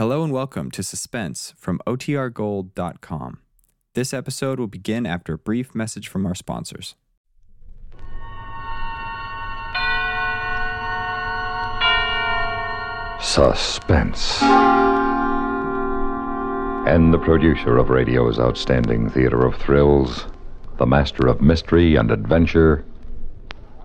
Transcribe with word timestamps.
Hello 0.00 0.24
and 0.24 0.32
welcome 0.32 0.70
to 0.70 0.82
Suspense 0.82 1.52
from 1.58 1.78
OTRGold.com. 1.86 3.40
This 3.92 4.14
episode 4.14 4.58
will 4.58 4.66
begin 4.66 5.04
after 5.04 5.34
a 5.34 5.38
brief 5.38 5.74
message 5.74 6.08
from 6.08 6.24
our 6.24 6.34
sponsors. 6.34 6.94
Suspense. 13.20 14.42
And 16.88 17.12
the 17.12 17.20
producer 17.22 17.76
of 17.76 17.90
radio's 17.90 18.38
outstanding 18.38 19.10
theater 19.10 19.44
of 19.44 19.56
thrills, 19.56 20.28
the 20.78 20.86
master 20.86 21.26
of 21.26 21.42
mystery 21.42 21.96
and 21.96 22.10
adventure, 22.10 22.86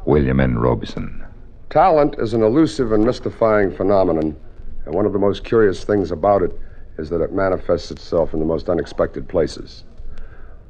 William 0.06 0.40
N. 0.40 0.60
Robson. 0.60 1.26
Talent 1.70 2.16
is 2.20 2.34
an 2.34 2.42
elusive 2.42 2.94
and 2.94 3.04
mystifying 3.04 3.76
phenomenon, 3.76 4.38
and 4.86 4.94
one 4.94 5.06
of 5.06 5.14
the 5.14 5.20
most 5.20 5.44
curious 5.44 5.84
things 5.84 6.12
about 6.12 6.42
it 6.42 6.52
is 6.98 7.10
that 7.10 7.22
it 7.22 7.34
manifests 7.34 7.92
itself 7.92 8.34
in 8.34 8.40
the 8.40 8.46
most 8.46 8.70
unexpected 8.70 9.28
places. 9.28 9.84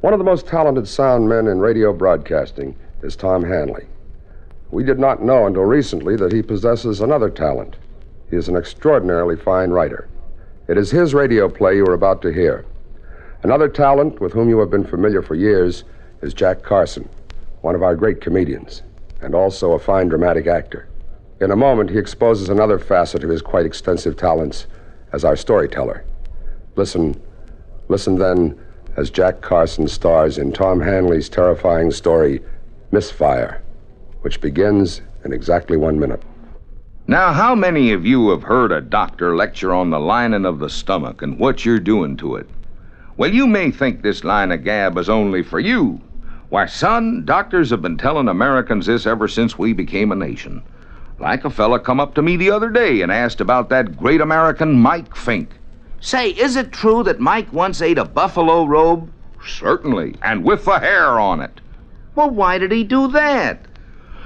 One 0.02 0.14
of 0.14 0.20
the 0.20 0.26
most 0.26 0.48
talented 0.48 0.88
sound 0.88 1.28
men 1.30 1.48
in 1.48 1.60
radio 1.60 1.94
broadcasting 1.94 2.76
is 3.04 3.16
Tom 3.16 3.44
Hanley. 3.44 3.86
We 4.72 4.84
did 4.84 5.00
not 5.00 5.24
know 5.24 5.46
until 5.46 5.64
recently 5.64 6.16
that 6.18 6.32
he 6.32 6.42
possesses 6.42 7.02
another 7.02 7.30
talent. 7.30 7.76
He 8.30 8.36
is 8.36 8.48
an 8.48 8.56
extraordinarily 8.56 9.36
fine 9.36 9.70
writer. 9.70 10.08
It 10.68 10.78
is 10.78 10.92
his 10.92 11.14
radio 11.14 11.48
play 11.48 11.76
you 11.76 11.86
are 11.86 11.94
about 11.94 12.22
to 12.24 12.34
hear. 12.34 12.66
Another 13.44 13.70
talent 13.70 14.20
with 14.20 14.34
whom 14.34 14.50
you 14.50 14.60
have 14.60 14.72
been 14.72 14.86
familiar 14.86 15.22
for 15.22 15.36
years 15.36 15.84
is 16.22 16.34
Jack 16.34 16.64
Carson, 16.64 17.08
one 17.62 17.76
of 17.76 17.84
our 17.84 17.96
great 17.96 18.20
comedians, 18.22 18.82
and 19.22 19.36
also 19.36 19.74
a 19.74 19.80
fine 19.80 20.08
dramatic 20.08 20.48
actor. 20.48 20.88
In 21.42 21.52
a 21.52 21.56
moment, 21.56 21.90
he 21.90 21.98
exposes 21.98 22.48
another 22.48 22.80
facet 22.80 23.24
of 23.24 23.30
his 23.30 23.42
quite 23.42 23.66
extensive 23.66 24.16
talents 24.16 24.68
as 25.12 25.26
our 25.26 25.36
storyteller. 25.36 26.06
Listen, 26.78 27.22
listen 27.90 28.18
then 28.18 28.58
as 28.96 29.10
Jack 29.10 29.42
Carson 29.42 29.90
stars 29.90 30.38
in 30.38 30.54
Tom 30.54 30.80
Hanley's 30.80 31.28
terrifying 31.28 31.92
story, 31.92 32.42
Misfire, 32.92 33.62
which 34.22 34.40
begins 34.40 35.02
in 35.26 35.34
exactly 35.34 35.76
one 35.76 36.00
minute. 36.00 36.24
Now, 37.06 37.34
how 37.34 37.54
many 37.54 37.92
of 37.92 38.06
you 38.06 38.30
have 38.30 38.44
heard 38.44 38.72
a 38.72 38.80
doctor 38.80 39.36
lecture 39.36 39.74
on 39.74 39.90
the 39.90 40.00
lining 40.00 40.46
of 40.46 40.60
the 40.60 40.70
stomach 40.70 41.22
and 41.22 41.38
what 41.38 41.66
you're 41.66 41.80
doing 41.80 42.16
to 42.18 42.38
it? 42.38 42.50
Well, 43.18 43.34
you 43.34 43.46
may 43.46 43.72
think 43.72 44.02
this 44.02 44.24
line 44.24 44.54
of 44.54 44.64
gab 44.64 44.98
is 44.98 45.10
only 45.10 45.44
for 45.44 45.60
you. 45.60 46.02
Why, 46.48 46.66
son, 46.66 47.26
doctors 47.26 47.72
have 47.72 47.82
been 47.82 47.98
telling 47.98 48.30
Americans 48.30 48.86
this 48.86 49.06
ever 49.06 49.28
since 49.28 49.58
we 49.58 49.74
became 49.74 50.14
a 50.14 50.16
nation. 50.16 50.64
Like 51.20 51.46
a 51.46 51.50
fella 51.50 51.80
come 51.80 52.00
up 52.00 52.14
to 52.16 52.22
me 52.22 52.36
the 52.36 52.52
other 52.52 52.70
day 52.70 53.02
and 53.02 53.12
asked 53.12 53.40
about 53.40 53.70
that 53.70 53.98
great 53.98 54.20
American 54.20 54.74
Mike 54.74 55.16
Fink. 55.16 55.50
Say, 56.02 56.32
is 56.32 56.56
it 56.58 56.74
true 56.74 57.04
that 57.04 57.22
Mike 57.22 57.52
once 57.54 57.82
ate 57.82 57.98
a 57.98 58.04
buffalo 58.06 58.66
robe? 58.66 59.10
Certainly, 59.46 60.16
and 60.22 60.44
with 60.44 60.66
the 60.66 60.80
hair 60.80 61.20
on 61.20 61.40
it. 61.40 61.62
Well, 62.16 62.30
why 62.30 62.58
did 62.58 62.72
he 62.72 62.84
do 62.84 63.08
that? 63.10 63.66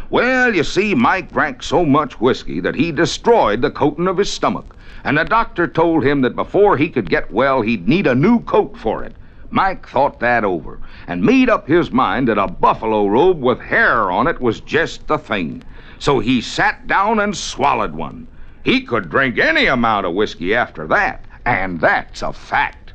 Well, 0.09 0.55
you 0.55 0.63
see, 0.63 0.95
Mike 0.95 1.31
drank 1.31 1.61
so 1.61 1.85
much 1.85 2.19
whiskey 2.19 2.59
that 2.61 2.73
he 2.73 2.91
destroyed 2.91 3.61
the 3.61 3.69
coating 3.69 4.07
of 4.07 4.17
his 4.17 4.31
stomach, 4.33 4.75
and 5.03 5.17
the 5.17 5.25
doctor 5.25 5.67
told 5.67 6.03
him 6.03 6.21
that 6.21 6.35
before 6.35 6.77
he 6.77 6.89
could 6.89 7.09
get 7.09 7.31
well, 7.31 7.61
he'd 7.61 7.87
need 7.87 8.07
a 8.07 8.15
new 8.15 8.39
coat 8.41 8.75
for 8.75 9.03
it. 9.03 9.15
Mike 9.51 9.87
thought 9.87 10.19
that 10.19 10.43
over 10.43 10.79
and 11.07 11.23
made 11.23 11.49
up 11.49 11.67
his 11.67 11.91
mind 11.91 12.27
that 12.27 12.37
a 12.37 12.47
buffalo 12.47 13.07
robe 13.07 13.41
with 13.41 13.59
hair 13.59 14.11
on 14.11 14.27
it 14.27 14.41
was 14.41 14.59
just 14.61 15.07
the 15.07 15.17
thing. 15.17 15.63
So 15.99 16.19
he 16.19 16.39
sat 16.39 16.87
down 16.87 17.19
and 17.19 17.35
swallowed 17.35 17.93
one. 17.93 18.27
He 18.63 18.81
could 18.81 19.09
drink 19.09 19.37
any 19.37 19.65
amount 19.65 20.05
of 20.05 20.13
whiskey 20.13 20.55
after 20.55 20.87
that, 20.87 21.25
and 21.45 21.79
that's 21.79 22.21
a 22.21 22.33
fact. 22.33 22.93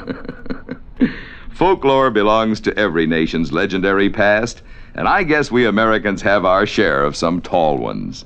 Folklore 1.51 2.09
belongs 2.09 2.59
to 2.61 2.77
every 2.77 3.05
nation's 3.05 3.51
legendary 3.51 4.09
past, 4.09 4.63
and 4.95 5.07
I 5.07 5.23
guess 5.23 5.51
we 5.51 5.65
Americans 5.65 6.23
have 6.23 6.43
our 6.43 6.65
share 6.65 7.03
of 7.03 7.15
some 7.15 7.41
tall 7.41 7.77
ones. 7.77 8.25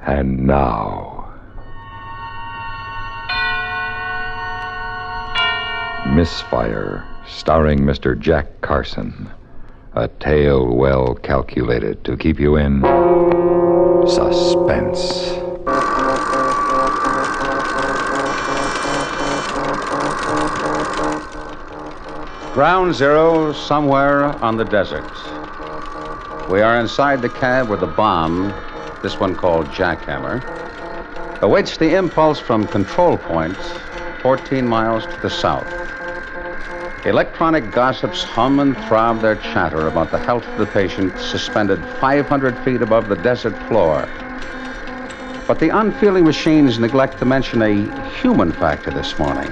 And 0.00 0.46
now. 0.46 1.26
Misfire, 6.06 7.04
starring 7.26 7.80
Mr. 7.80 8.18
Jack 8.18 8.60
Carson. 8.60 9.30
A 9.94 10.06
tale 10.06 10.72
well 10.72 11.16
calculated 11.16 12.04
to 12.04 12.16
keep 12.16 12.38
you 12.38 12.54
in 12.54 12.80
suspense. 14.06 15.32
Ground 22.54 22.94
zero 22.94 23.52
somewhere 23.52 24.26
on 24.44 24.56
the 24.56 24.64
desert. 24.64 25.10
We 26.48 26.60
are 26.60 26.78
inside 26.78 27.20
the 27.20 27.28
cab 27.28 27.68
where 27.68 27.76
the 27.76 27.88
bomb, 27.88 28.54
this 29.02 29.18
one 29.18 29.34
called 29.34 29.66
Jackhammer, 29.66 30.40
awaits 31.42 31.78
the 31.78 31.96
impulse 31.96 32.38
from 32.38 32.68
control 32.68 33.18
point 33.18 33.56
14 34.22 34.64
miles 34.64 35.04
to 35.06 35.18
the 35.20 35.30
south. 35.30 35.89
Electronic 37.06 37.70
gossips 37.70 38.22
hum 38.22 38.60
and 38.60 38.76
throb 38.84 39.22
their 39.22 39.36
chatter 39.36 39.88
about 39.88 40.10
the 40.10 40.18
health 40.18 40.46
of 40.46 40.58
the 40.58 40.66
patient 40.66 41.18
suspended 41.18 41.82
500 41.98 42.58
feet 42.58 42.82
above 42.82 43.08
the 43.08 43.16
desert 43.16 43.56
floor. 43.68 44.06
But 45.46 45.58
the 45.58 45.70
unfeeling 45.70 46.24
machines 46.24 46.78
neglect 46.78 47.18
to 47.20 47.24
mention 47.24 47.62
a 47.62 48.10
human 48.20 48.52
factor 48.52 48.90
this 48.90 49.18
morning 49.18 49.50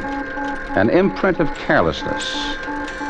an 0.76 0.90
imprint 0.90 1.40
of 1.40 1.52
carelessness. 1.54 2.36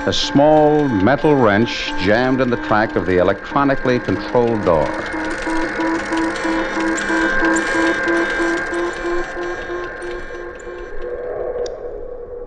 A 0.06 0.12
small 0.12 0.88
metal 0.88 1.34
wrench 1.34 1.92
jammed 1.98 2.40
in 2.40 2.48
the 2.48 2.56
track 2.68 2.94
of 2.94 3.06
the 3.06 3.18
electronically 3.18 3.98
controlled 3.98 4.64
door. 4.64 4.86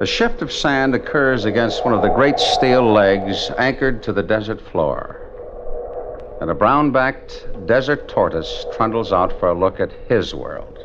A 0.01 0.06
shift 0.07 0.41
of 0.41 0.51
sand 0.51 0.95
occurs 0.95 1.45
against 1.45 1.85
one 1.85 1.94
of 1.94 2.01
the 2.01 2.09
great 2.09 2.39
steel 2.39 2.91
legs 2.91 3.51
anchored 3.59 4.01
to 4.01 4.12
the 4.12 4.23
desert 4.23 4.59
floor. 4.59 5.22
And 6.41 6.50
a 6.50 6.56
brown 6.56 6.89
backed 6.89 7.45
desert 7.67 8.07
tortoise 8.07 8.66
trundles 8.73 9.13
out 9.13 9.40
for 9.40 9.50
a 9.50 9.53
look 9.53 9.79
at 9.79 9.91
his 10.09 10.34
world. 10.34 10.79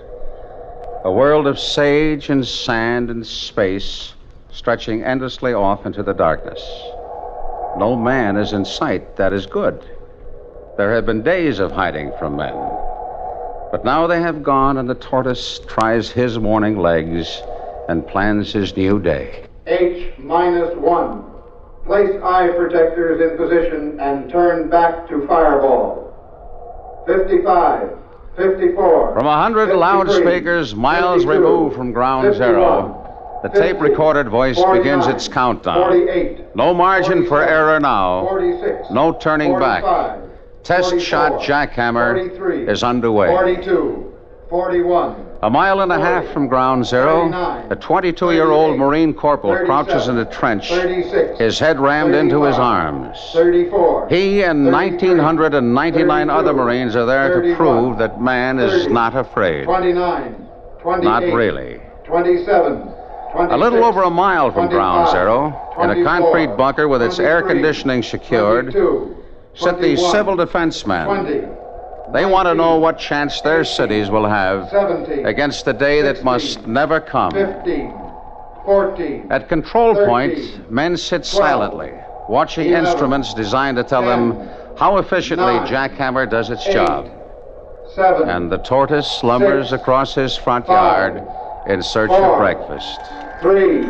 A 1.03 1.11
world 1.11 1.47
of 1.47 1.59
sage 1.59 2.29
and 2.29 2.47
sand 2.47 3.09
and 3.09 3.27
space 3.27 4.13
stretching 4.51 5.03
endlessly 5.03 5.55
off 5.55 5.87
into 5.87 6.03
the 6.03 6.13
darkness. 6.13 6.61
No 7.79 7.97
man 7.97 8.37
is 8.37 8.53
in 8.53 8.67
sight. 8.67 9.17
That 9.17 9.33
is 9.33 9.47
good. 9.47 9.83
There 10.77 10.95
have 10.95 11.07
been 11.07 11.23
days 11.23 11.59
of 11.59 11.73
hiding 11.73 12.13
from 12.19 12.37
men. 12.37 12.53
But 13.71 13.83
now 13.83 14.07
they 14.07 14.21
have 14.21 14.43
gone, 14.43 14.77
and 14.77 14.91
the 14.91 14.95
tortoise 14.95 15.59
tries 15.61 16.11
his 16.11 16.39
morning 16.39 16.77
legs 16.77 17.43
and 17.89 18.07
plans 18.07 18.53
his 18.53 18.77
new 18.77 19.01
day. 19.01 19.47
H 19.67 20.13
minus 20.19 20.77
one. 20.77 21.25
Place 21.85 22.21
eye 22.23 22.49
protectors 22.57 23.21
in 23.21 23.37
position 23.37 24.01
and 24.01 24.31
turn 24.31 24.69
back 24.69 25.09
to 25.09 25.27
fireball. 25.27 26.03
55, 27.07 27.97
54. 28.37 29.15
From 29.15 29.27
a 29.27 29.41
hundred 29.41 29.75
loudspeakers 29.75 30.75
miles 30.75 31.25
removed 31.25 31.77
from 31.77 31.93
ground 31.93 32.35
zero, 32.35 33.03
the 33.43 33.49
tape 33.51 33.81
recorded 33.81 34.29
voice 34.29 34.61
begins 34.73 35.07
its 35.07 35.29
countdown. 35.29 35.77
48. 35.89 36.57
No 36.57 36.75
margin 36.75 37.27
for 37.27 37.43
error 37.43 37.79
now. 37.79 38.27
46. 38.27 38.91
No 38.91 39.13
turning 39.13 39.59
back. 39.59 39.85
Test 40.65 41.01
shot 41.01 41.41
jackhammer 41.41 42.17
43, 42.17 42.69
is 42.69 42.83
underway. 42.83 43.29
42, 43.29 44.13
41. 44.51 45.26
A 45.43 45.51
mile 45.51 45.81
and 45.83 45.93
a 45.93 45.99
half 45.99 46.27
from 46.33 46.49
ground 46.49 46.87
zero, 46.87 47.31
a 47.69 47.77
22 47.77 48.33
year 48.33 48.51
old 48.51 48.79
Marine 48.79 49.13
corporal 49.13 49.67
crouches 49.67 50.09
in 50.09 50.17
a 50.19 50.25
trench, 50.25 50.69
his 51.39 51.59
head 51.59 51.79
rammed 51.79 52.15
into 52.15 52.43
his 52.45 52.57
arms. 52.57 53.19
34. 53.35 54.09
He 54.09 54.43
and 54.43 54.65
1,999 54.73 56.31
other 56.31 56.55
Marines 56.55 56.97
are 56.97 57.05
there 57.05 57.43
to 57.43 57.55
prove 57.55 57.99
that 57.99 58.21
man 58.21 58.59
is 58.59 58.87
not 58.87 59.15
afraid. 59.15 59.65
29, 59.65 60.49
Not 60.85 61.23
really. 61.25 61.81
27, 62.07 62.89
A 63.35 63.57
little 63.59 63.85
over 63.85 64.03
a 64.05 64.11
mile 64.11 64.51
from 64.51 64.69
ground 64.69 65.11
zero, 65.11 65.49
in 65.83 65.91
a 65.91 66.03
concrete 66.05 66.57
bunker 66.57 66.89
with 66.89 67.03
its 67.03 67.19
air 67.19 67.43
conditioning 67.43 68.03
secured, 68.03 68.73
22, 68.73 69.17
sit 69.55 69.81
these 69.83 69.99
21, 69.99 70.13
civil 70.13 70.37
defense 70.37 70.87
men. 70.87 71.57
20, 72.17 72.25
They 72.25 72.33
want 72.33 72.49
to 72.49 72.55
know 72.55 72.79
what 72.79 72.99
chance 72.99 73.41
their 73.43 73.65
cities 73.65 74.11
will 74.11 74.27
have 74.27 74.73
against 75.25 75.65
the 75.65 75.73
day 75.75 76.03
that 76.03 76.25
must 76.25 76.67
never 76.67 76.99
come. 76.99 77.31
15, 77.33 77.93
14, 78.65 79.27
At 79.31 79.49
control 79.49 79.95
13, 79.95 80.09
point, 80.09 80.71
men 80.71 80.97
sit 80.97 81.27
silently, 81.27 81.93
watching 82.29 82.69
11, 82.69 82.87
instruments 82.87 83.35
designed 83.35 83.77
to 83.77 83.85
tell 83.85 84.03
them 84.03 84.49
how 84.79 84.97
efficiently 84.97 85.55
Jackhammer 85.69 86.29
does 86.29 86.49
its 86.49 86.65
job. 86.65 87.11
7, 87.95 88.29
And 88.29 88.51
the 88.51 88.59
tortoise 88.59 89.11
slumbers 89.11 89.73
across 89.73 90.15
his 90.15 90.37
front 90.37 90.67
yard 90.69 91.23
in 91.67 91.83
search 91.83 92.11
of 92.11 92.39
breakfast. 92.39 93.01
Three, 93.43 93.83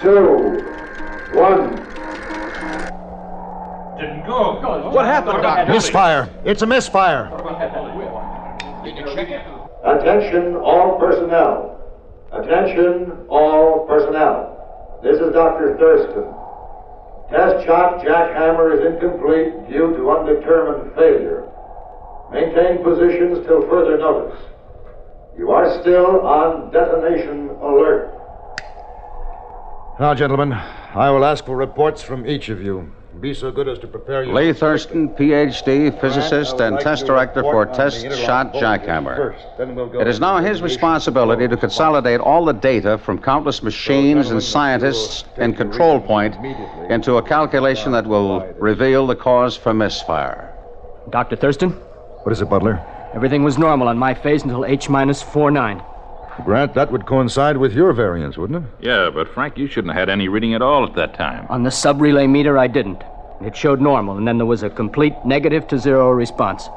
two, 0.00 0.62
one. 1.34 1.93
What 3.96 5.06
happened, 5.06 5.42
Doctor? 5.42 5.72
Misfire. 5.72 6.28
It's 6.44 6.62
a 6.62 6.66
misfire. 6.66 7.30
Attention, 9.84 10.56
all 10.56 10.98
personnel. 10.98 11.80
Attention, 12.32 13.26
all 13.28 13.86
personnel. 13.86 15.00
This 15.02 15.16
is 15.20 15.32
Dr. 15.32 15.76
Thurston. 15.78 16.24
Test 17.30 17.66
shot 17.66 18.00
jackhammer 18.04 18.74
is 18.76 18.94
incomplete 18.94 19.68
due 19.70 19.96
to 19.96 20.10
undetermined 20.10 20.94
failure. 20.94 21.48
Maintain 22.32 22.82
positions 22.82 23.46
till 23.46 23.62
further 23.68 23.96
notice. 23.98 24.40
You 25.38 25.50
are 25.50 25.80
still 25.80 26.20
on 26.20 26.70
detonation 26.70 27.50
alert. 27.62 28.10
Now, 30.00 30.14
gentlemen, 30.14 30.52
I 30.52 31.10
will 31.10 31.24
ask 31.24 31.44
for 31.44 31.56
reports 31.56 32.02
from 32.02 32.26
each 32.26 32.48
of 32.48 32.60
you. 32.60 32.92
Be 33.20 33.32
so 33.32 33.50
good 33.50 33.68
as 33.68 33.78
to 33.78 33.86
prepare 33.86 34.24
your. 34.24 34.34
Lee 34.34 34.52
Thurston, 34.52 35.08
PhD, 35.08 35.98
physicist, 36.00 36.60
and 36.60 36.78
test 36.80 37.06
director 37.06 37.42
for 37.42 37.64
Test 37.66 38.02
Shot 38.18 38.52
Jackhammer. 38.52 39.34
It 40.00 40.08
is 40.08 40.20
now 40.20 40.38
his 40.38 40.60
responsibility 40.60 41.48
to 41.48 41.56
consolidate 41.56 42.20
all 42.20 42.44
the 42.44 42.52
data 42.52 42.98
from 42.98 43.18
countless 43.22 43.62
machines 43.62 44.30
and 44.30 44.42
scientists 44.42 45.24
in 45.38 45.54
Control 45.54 46.00
Point 46.00 46.34
into 46.90 47.16
a 47.16 47.22
calculation 47.22 47.92
that 47.92 48.06
will 48.06 48.40
reveal 48.58 49.06
the 49.06 49.16
cause 49.16 49.56
for 49.56 49.72
misfire. 49.72 50.52
Dr. 51.10 51.36
Thurston, 51.36 51.70
What 52.24 52.32
is 52.32 52.40
it, 52.40 52.50
Butler? 52.50 52.84
everything 53.14 53.44
was 53.44 53.58
normal 53.58 53.88
on 53.88 53.96
my 53.96 54.12
phase 54.12 54.42
until 54.42 54.64
H 54.64 54.88
minus 54.88 55.22
49. 55.22 55.82
Grant, 56.44 56.74
that 56.74 56.90
would 56.90 57.06
coincide 57.06 57.56
with 57.56 57.72
your 57.72 57.92
variance, 57.92 58.36
wouldn't 58.36 58.64
it? 58.64 58.70
Yeah, 58.86 59.10
but 59.12 59.28
Frank, 59.32 59.56
you 59.56 59.66
shouldn't 59.68 59.94
have 59.94 60.00
had 60.00 60.08
any 60.10 60.28
reading 60.28 60.54
at 60.54 60.62
all 60.62 60.84
at 60.84 60.94
that 60.94 61.14
time. 61.14 61.46
On 61.48 61.62
the 61.62 61.70
sub 61.70 62.00
relay 62.00 62.26
meter, 62.26 62.58
I 62.58 62.66
didn't. 62.66 63.02
It 63.40 63.56
showed 63.56 63.80
normal, 63.80 64.16
and 64.16 64.26
then 64.26 64.38
there 64.38 64.46
was 64.46 64.62
a 64.62 64.70
complete 64.70 65.14
negative 65.24 65.68
to 65.68 65.78
zero 65.78 66.10
response. 66.10 66.68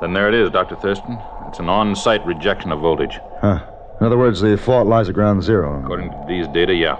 Then 0.00 0.12
there 0.12 0.28
it 0.28 0.34
is, 0.34 0.50
Dr. 0.50 0.76
Thurston. 0.76 1.18
It's 1.48 1.58
an 1.58 1.68
on 1.68 1.94
site 1.94 2.24
rejection 2.26 2.72
of 2.72 2.80
voltage. 2.80 3.18
Huh. 3.40 3.60
In 4.00 4.06
other 4.06 4.18
words, 4.18 4.40
the 4.40 4.56
fault 4.56 4.86
lies 4.86 5.08
at 5.08 5.14
ground 5.14 5.42
zero. 5.42 5.80
According 5.82 6.10
to 6.10 6.24
these 6.26 6.48
data, 6.48 6.74
yeah. 6.74 6.96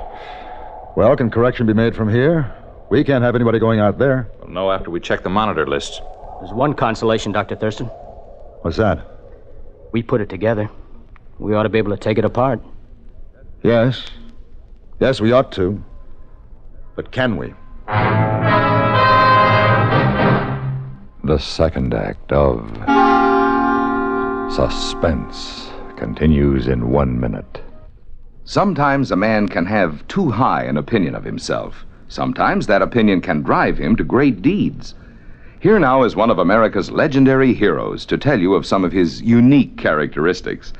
Well, 0.96 1.16
can 1.16 1.30
correction 1.30 1.66
be 1.66 1.72
made 1.72 1.96
from 1.96 2.08
here? 2.08 2.52
We 2.90 3.02
can't 3.02 3.24
have 3.24 3.34
anybody 3.34 3.58
going 3.58 3.80
out 3.80 3.98
there. 3.98 4.28
We'll 4.40 4.50
know 4.50 4.70
after 4.70 4.90
we 4.90 5.00
check 5.00 5.22
the 5.22 5.30
monitor 5.30 5.66
lists. 5.66 6.00
There's 6.40 6.52
one 6.52 6.74
consolation, 6.74 7.32
Dr. 7.32 7.56
Thurston. 7.56 7.86
What's 8.60 8.76
that? 8.76 9.00
We 9.92 10.02
put 10.02 10.20
it 10.20 10.28
together. 10.28 10.70
We 11.38 11.54
ought 11.54 11.64
to 11.64 11.68
be 11.68 11.78
able 11.78 11.90
to 11.90 11.96
take 11.96 12.18
it 12.18 12.24
apart. 12.24 12.60
Yes. 13.62 14.06
Yes, 15.00 15.20
we 15.20 15.32
ought 15.32 15.52
to. 15.52 15.82
But 16.94 17.10
can 17.10 17.36
we? 17.36 17.54
The 21.24 21.38
second 21.38 21.94
act 21.94 22.32
of 22.32 22.60
Suspense 24.52 25.70
continues 25.96 26.66
in 26.68 26.90
one 26.90 27.18
minute. 27.18 27.62
Sometimes 28.44 29.10
a 29.10 29.16
man 29.16 29.48
can 29.48 29.64
have 29.66 30.06
too 30.08 30.30
high 30.30 30.64
an 30.64 30.76
opinion 30.76 31.14
of 31.14 31.24
himself. 31.24 31.86
Sometimes 32.08 32.66
that 32.66 32.82
opinion 32.82 33.20
can 33.22 33.42
drive 33.42 33.78
him 33.78 33.96
to 33.96 34.04
great 34.04 34.42
deeds. 34.42 34.94
Here 35.60 35.78
now 35.78 36.02
is 36.02 36.16
one 36.16 36.28
of 36.28 36.38
America's 36.38 36.90
legendary 36.90 37.54
heroes 37.54 38.04
to 38.06 38.18
tell 38.18 38.40
you 38.40 38.54
of 38.54 38.66
some 38.66 38.84
of 38.84 38.92
his 38.92 39.22
unique 39.22 39.78
characteristics. 39.78 40.72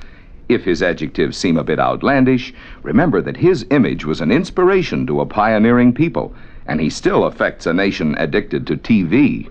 If 0.52 0.64
his 0.64 0.82
adjectives 0.82 1.38
seem 1.38 1.56
a 1.56 1.64
bit 1.64 1.80
outlandish, 1.80 2.52
remember 2.82 3.22
that 3.22 3.38
his 3.38 3.64
image 3.70 4.04
was 4.04 4.20
an 4.20 4.30
inspiration 4.30 5.06
to 5.06 5.22
a 5.22 5.24
pioneering 5.24 5.94
people, 5.94 6.34
and 6.66 6.78
he 6.78 6.90
still 6.90 7.24
affects 7.24 7.64
a 7.64 7.72
nation 7.72 8.14
addicted 8.18 8.66
to 8.66 8.76
TV. 8.76 9.48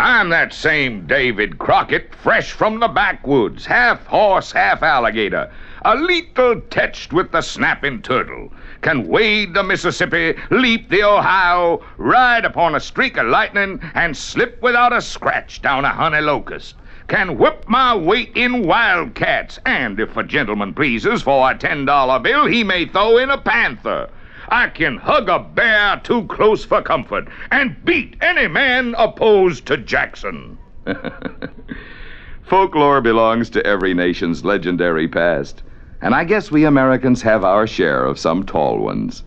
I'm 0.00 0.30
that 0.30 0.52
same 0.52 1.06
David 1.06 1.60
Crockett, 1.60 2.16
fresh 2.16 2.50
from 2.50 2.80
the 2.80 2.88
backwoods, 2.88 3.64
half 3.64 4.04
horse, 4.06 4.50
half 4.50 4.82
alligator, 4.82 5.48
a 5.84 5.94
little 5.94 6.60
touched 6.62 7.12
with 7.12 7.30
the 7.30 7.40
snapping 7.40 8.02
turtle. 8.02 8.52
Can 8.80 9.06
wade 9.06 9.54
the 9.54 9.62
Mississippi, 9.62 10.34
leap 10.50 10.88
the 10.88 11.04
Ohio, 11.04 11.80
ride 11.96 12.44
upon 12.44 12.74
a 12.74 12.80
streak 12.80 13.16
of 13.18 13.28
lightning, 13.28 13.78
and 13.94 14.16
slip 14.16 14.60
without 14.62 14.92
a 14.92 15.00
scratch 15.00 15.62
down 15.62 15.84
a 15.84 15.90
honey 15.90 16.22
locust. 16.22 16.74
Can 17.08 17.38
whip 17.38 17.64
my 17.68 17.94
weight 17.94 18.32
in 18.34 18.66
wildcats, 18.66 19.58
and 19.66 19.98
if 19.98 20.16
a 20.16 20.22
gentleman 20.22 20.74
pleases 20.74 21.22
for 21.22 21.50
a 21.50 21.56
ten 21.56 21.84
dollar 21.84 22.18
bill, 22.18 22.46
he 22.46 22.64
may 22.64 22.86
throw 22.86 23.18
in 23.18 23.30
a 23.30 23.38
panther. 23.38 24.08
I 24.48 24.68
can 24.68 24.98
hug 24.98 25.28
a 25.28 25.38
bear 25.38 26.00
too 26.02 26.24
close 26.24 26.64
for 26.64 26.82
comfort 26.82 27.28
and 27.50 27.84
beat 27.84 28.16
any 28.20 28.48
man 28.48 28.94
opposed 28.98 29.66
to 29.66 29.76
Jackson. 29.76 30.58
Folklore 32.42 33.00
belongs 33.00 33.48
to 33.50 33.64
every 33.64 33.94
nation's 33.94 34.44
legendary 34.44 35.08
past, 35.08 35.62
and 36.00 36.14
I 36.14 36.24
guess 36.24 36.50
we 36.50 36.64
Americans 36.64 37.22
have 37.22 37.44
our 37.44 37.66
share 37.66 38.04
of 38.04 38.18
some 38.18 38.44
tall 38.44 38.78
ones. 38.78 39.22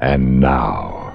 And 0.00 0.40
now. 0.40 1.13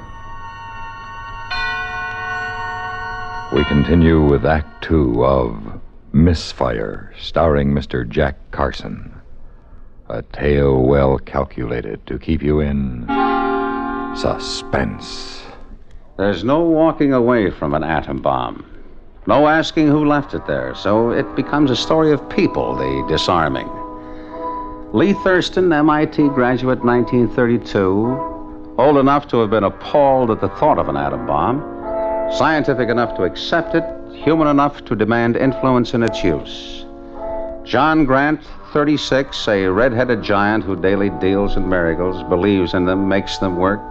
We 3.51 3.65
continue 3.65 4.23
with 4.23 4.45
Act 4.45 4.83
Two 4.83 5.25
of 5.25 5.81
Misfire, 6.13 7.11
starring 7.17 7.71
Mr. 7.71 8.07
Jack 8.07 8.35
Carson. 8.51 9.11
A 10.07 10.21
tale 10.21 10.79
well 10.83 11.17
calculated 11.17 12.05
to 12.05 12.19
keep 12.19 12.43
you 12.43 12.59
in 12.59 13.07
suspense. 14.15 15.41
There's 16.17 16.43
no 16.43 16.61
walking 16.61 17.11
away 17.11 17.49
from 17.49 17.73
an 17.73 17.83
atom 17.83 18.21
bomb. 18.21 18.63
No 19.25 19.47
asking 19.47 19.87
who 19.87 20.05
left 20.05 20.35
it 20.35 20.45
there, 20.45 20.75
so 20.75 21.09
it 21.09 21.35
becomes 21.35 21.71
a 21.71 21.75
story 21.75 22.11
of 22.11 22.29
people, 22.29 22.75
the 22.75 23.03
disarming. 23.07 23.67
Lee 24.93 25.13
Thurston, 25.23 25.73
MIT 25.73 26.29
graduate 26.29 26.83
1932, 26.85 28.75
old 28.77 28.97
enough 28.97 29.27
to 29.29 29.39
have 29.39 29.49
been 29.49 29.63
appalled 29.63 30.29
at 30.29 30.39
the 30.39 30.49
thought 30.49 30.77
of 30.77 30.87
an 30.87 30.97
atom 30.97 31.25
bomb, 31.25 31.78
scientific 32.31 32.89
enough 32.89 33.15
to 33.17 33.23
accept 33.23 33.75
it, 33.75 33.83
human 34.13 34.47
enough 34.47 34.83
to 34.85 34.95
demand 34.95 35.35
influence 35.35 35.93
in 35.93 36.03
its 36.03 36.23
use. 36.23 36.85
John 37.63 38.05
Grant, 38.05 38.41
36, 38.73 39.47
a 39.47 39.67
red-headed 39.67 40.23
giant 40.23 40.63
who 40.63 40.75
daily 40.75 41.09
deals 41.21 41.55
in 41.55 41.67
miracles, 41.67 42.23
believes 42.29 42.73
in 42.73 42.85
them, 42.85 43.07
makes 43.07 43.37
them 43.37 43.57
work. 43.57 43.81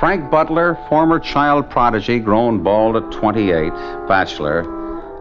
Frank 0.00 0.30
Butler, 0.30 0.78
former 0.88 1.18
child 1.18 1.68
prodigy, 1.68 2.18
grown 2.18 2.62
bald 2.62 2.96
at 2.96 3.12
28, 3.12 3.70
bachelor, 4.08 4.64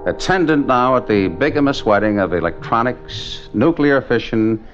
attendant 0.08 0.68
now 0.68 0.96
at 0.96 1.08
the 1.08 1.28
bigamous 1.28 1.84
wedding 1.84 2.20
of 2.20 2.34
electronics, 2.34 3.50
nuclear 3.54 4.02
fission, 4.02 4.66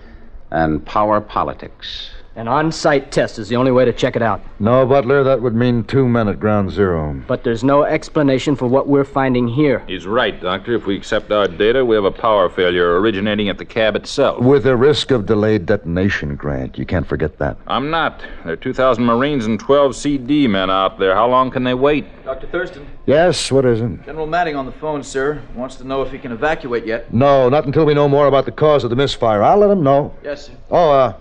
and 0.52 0.86
power 0.86 1.20
politics. 1.20 2.12
An 2.38 2.50
on 2.50 2.70
site 2.70 3.14
test 3.14 3.40
is 3.40 3.48
the 3.48 3.56
only 3.56 3.72
way 3.72 3.86
to 3.86 3.94
check 3.94 4.18
it 4.18 4.22
out. 4.22 4.42
No, 4.60 4.86
Butler, 4.86 5.24
that 5.24 5.42
would 5.42 5.56
mean 5.56 5.86
two 5.86 6.06
men 6.06 6.28
at 6.28 6.38
ground 6.38 6.70
zero. 6.70 7.14
But 7.28 7.46
there's 7.46 7.64
no 7.64 7.84
explanation 7.84 8.58
for 8.58 8.68
what 8.68 8.90
we're 8.90 9.06
finding 9.06 9.48
here. 9.48 9.84
He's 9.88 10.06
right, 10.06 10.38
Doctor. 10.42 10.76
If 10.76 10.86
we 10.86 10.98
accept 10.98 11.32
our 11.32 11.48
data, 11.48 11.86
we 11.86 11.96
have 11.96 12.04
a 12.04 12.12
power 12.12 12.50
failure 12.50 13.00
originating 13.00 13.48
at 13.48 13.58
the 13.58 13.64
cab 13.64 13.96
itself. 13.96 14.42
With 14.42 14.68
a 14.68 14.76
risk 14.76 15.12
of 15.12 15.26
delayed 15.26 15.66
detonation, 15.66 16.36
Grant. 16.36 16.78
You 16.78 16.86
can't 16.86 17.08
forget 17.08 17.38
that. 17.38 17.56
I'm 17.68 17.90
not. 17.90 18.22
There 18.44 18.52
are 18.52 18.58
2,000 18.58 19.06
Marines 19.06 19.46
and 19.46 19.58
12 19.58 19.96
CD 19.96 20.46
men 20.46 20.70
out 20.70 21.00
there. 21.00 21.16
How 21.16 21.30
long 21.30 21.52
can 21.52 21.64
they 21.64 21.74
wait? 21.74 22.06
Dr. 22.26 22.48
Thurston, 22.48 22.86
Yes, 23.06 23.50
what 23.50 23.66
is 23.66 23.80
it? 23.80 24.06
General 24.06 24.28
Matting 24.28 24.58
on 24.58 24.66
the 24.66 24.72
phone, 24.74 25.04
sir. 25.04 25.42
Wants 25.56 25.76
to 25.78 25.86
know 25.86 26.02
if 26.02 26.12
he 26.12 26.18
can 26.18 26.34
evacuate 26.34 26.86
yet. 26.86 27.14
No, 27.14 27.48
not 27.48 27.66
until 27.66 27.86
we 27.86 27.94
know 27.94 28.10
more 28.10 28.28
about 28.28 28.44
the 28.44 28.52
cause 28.52 28.84
of 28.84 28.90
the 28.90 28.96
misfire. 28.98 29.42
I'll 29.42 29.58
let 29.60 29.70
him 29.70 29.84
know. 29.84 30.14
Yes, 30.22 30.48
sir. 30.48 30.54
Oh, 30.70 30.92
uh, 30.92 31.14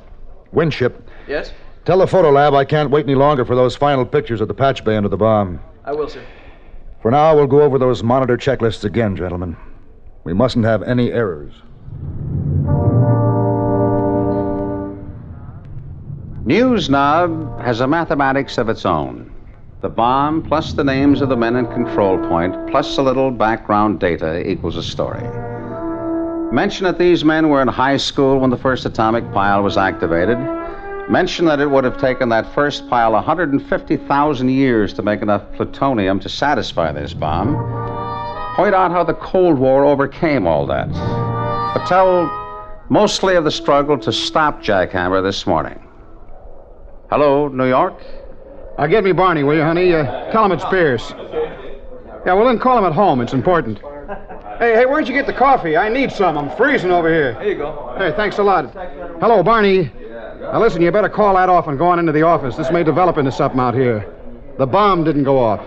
Winship. 0.55 1.09
Yes? 1.29 1.53
Tell 1.85 1.99
the 1.99 2.07
photo 2.07 2.31
lab 2.31 2.55
I 2.55 2.65
can't 2.65 2.91
wait 2.91 3.05
any 3.05 3.15
longer 3.15 3.45
for 3.45 3.55
those 3.55 3.77
final 3.77 4.07
pictures 4.07 4.41
of 4.41 4.49
the 4.49 4.55
patch 4.55 4.85
bay 4.85 4.97
under 4.97 5.09
the 5.09 5.17
bomb. 5.17 5.61
I 5.85 5.93
will, 5.93 6.09
sir. 6.09 6.23
For 7.03 7.11
now, 7.11 7.37
we'll 7.37 7.47
go 7.47 7.61
over 7.61 7.79
those 7.79 8.03
monitor 8.03 8.39
checklists 8.39 8.85
again, 8.85 9.17
gentlemen. 9.17 9.57
We 10.25 10.33
mustn't 10.33 10.65
have 10.65 10.83
any 10.83 11.13
errors. 11.13 11.53
NewsNob 16.47 17.63
has 17.63 17.81
a 17.81 17.87
mathematics 17.87 18.57
of 18.57 18.69
its 18.69 18.87
own. 18.87 19.31
The 19.83 19.91
bomb 19.91 20.43
plus 20.43 20.73
the 20.73 20.85
names 20.85 21.21
of 21.21 21.29
the 21.29 21.37
men 21.37 21.57
in 21.57 21.67
control 21.67 22.17
point 22.29 22.55
plus 22.71 22.97
a 22.97 23.03
little 23.03 23.31
background 23.31 24.01
data 24.01 24.49
equals 24.49 24.77
a 24.77 24.83
story. 24.83 25.23
Mention 26.55 26.85
that 26.85 26.99
these 26.99 27.25
men 27.25 27.49
were 27.49 27.61
in 27.61 27.67
high 27.67 27.97
school 27.97 28.39
when 28.39 28.51
the 28.51 28.57
first 28.57 28.87
atomic 28.87 29.25
pile 29.33 29.61
was 29.65 29.77
activated. 29.77 30.39
Mention 31.11 31.47
that 31.47 31.59
it 31.59 31.69
would 31.69 31.83
have 31.83 32.01
taken 32.01 32.29
that 32.29 32.55
first 32.55 32.89
pile 32.89 33.11
150,000 33.11 34.49
years 34.49 34.93
to 34.93 35.03
make 35.03 35.21
enough 35.21 35.43
plutonium 35.57 36.21
to 36.21 36.29
satisfy 36.29 36.93
this 36.93 37.13
bomb. 37.13 37.57
Point 38.55 38.73
out 38.73 38.93
how 38.93 39.03
the 39.03 39.15
Cold 39.15 39.59
War 39.59 39.85
overcame 39.85 40.47
all 40.47 40.65
that. 40.67 40.89
But 41.75 41.89
tell 41.89 42.31
mostly 42.89 43.35
of 43.35 43.43
the 43.43 43.51
struggle 43.51 43.99
to 43.99 44.13
stop 44.13 44.63
Jack 44.63 44.93
Hammer 44.93 45.23
this 45.23 45.49
morning. 45.49 45.85
Hello, 47.11 47.49
New 47.49 47.67
York? 47.67 48.01
Uh, 48.79 48.87
get 48.87 49.03
me 49.03 49.11
Barney, 49.11 49.43
will 49.43 49.57
you, 49.57 49.63
honey? 49.63 49.93
Uh, 49.93 50.31
tell 50.31 50.45
him 50.45 50.53
it's 50.53 50.65
Pierce. 50.67 51.15
Yeah, 52.25 52.35
well, 52.35 52.47
then 52.47 52.61
call 52.61 52.79
him 52.79 52.85
at 52.85 52.93
home. 52.93 53.21
It's 53.21 53.33
important. 53.33 53.81
Hey, 54.65 54.77
hey, 54.77 54.87
where'd 54.87 55.07
you 55.07 55.13
get 55.13 55.27
the 55.27 55.33
coffee? 55.35 55.77
I 55.77 55.91
need 55.91 56.11
some. 56.11 56.39
I'm 56.39 56.49
freezing 56.57 56.91
over 56.91 57.07
here. 57.07 57.39
Here 57.39 57.53
you 57.53 57.59
go. 57.59 57.95
Hey, 57.99 58.13
thanks 58.17 58.39
a 58.39 58.43
lot. 58.43 58.73
Hello, 59.21 59.43
Barney. 59.43 59.93
Now, 60.41 60.59
listen, 60.59 60.81
you 60.81 60.91
better 60.91 61.11
call 61.11 61.35
that 61.35 61.51
off 61.51 61.69
and 61.69 61.77
go 61.77 61.85
on 61.89 61.99
into 61.99 62.13
the 62.13 62.23
office. 62.23 62.57
This 62.57 62.71
may 62.71 62.83
develop 62.83 63.19
into 63.19 63.31
something 63.31 63.61
out 63.61 63.75
here. 63.75 64.11
The 64.57 64.65
bomb 64.65 65.05
didn't 65.05 65.25
go 65.25 65.39
off. 65.39 65.61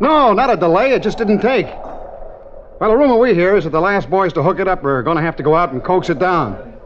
No, 0.00 0.32
not 0.32 0.50
a 0.50 0.56
delay. 0.56 0.92
It 0.92 1.02
just 1.02 1.18
didn't 1.18 1.40
take. 1.40 1.66
Well, 1.66 2.90
the 2.90 2.96
rumor 2.96 3.18
we 3.18 3.34
hear 3.34 3.56
is 3.56 3.64
that 3.64 3.70
the 3.70 3.80
last 3.80 4.08
boys 4.08 4.32
to 4.34 4.42
hook 4.44 4.60
it 4.60 4.68
up 4.68 4.84
are 4.84 5.02
going 5.02 5.16
to 5.16 5.22
have 5.24 5.34
to 5.34 5.42
go 5.42 5.56
out 5.56 5.72
and 5.72 5.82
coax 5.82 6.10
it 6.10 6.20
down. 6.20 6.78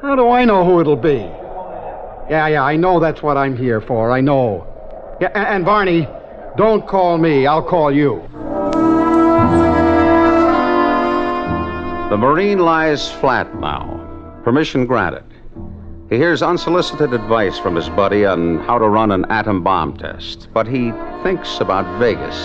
How 0.00 0.16
do 0.16 0.30
I 0.30 0.44
know 0.44 0.64
who 0.64 0.80
it'll 0.80 0.96
be? 0.96 1.18
Yeah, 2.28 2.48
yeah, 2.48 2.64
I 2.64 2.74
know 2.74 2.98
that's 2.98 3.22
what 3.22 3.36
I'm 3.36 3.56
here 3.56 3.80
for. 3.80 4.10
I 4.10 4.20
know. 4.20 4.66
Yeah, 5.20 5.28
and, 5.28 5.46
and 5.46 5.64
Barney, 5.64 6.08
don't 6.56 6.88
call 6.88 7.18
me. 7.18 7.46
I'll 7.46 7.62
call 7.62 7.94
you. 7.94 8.28
The 12.12 12.18
Marine 12.18 12.58
lies 12.58 13.10
flat 13.10 13.58
now. 13.58 13.98
Permission 14.44 14.84
granted. 14.84 15.24
He 16.10 16.18
hears 16.18 16.42
unsolicited 16.42 17.14
advice 17.14 17.58
from 17.58 17.74
his 17.74 17.88
buddy 17.88 18.26
on 18.26 18.58
how 18.58 18.76
to 18.76 18.86
run 18.86 19.12
an 19.12 19.24
atom 19.30 19.62
bomb 19.64 19.96
test, 19.96 20.48
but 20.52 20.66
he 20.66 20.92
thinks 21.22 21.58
about 21.58 21.86
Vegas. 21.98 22.36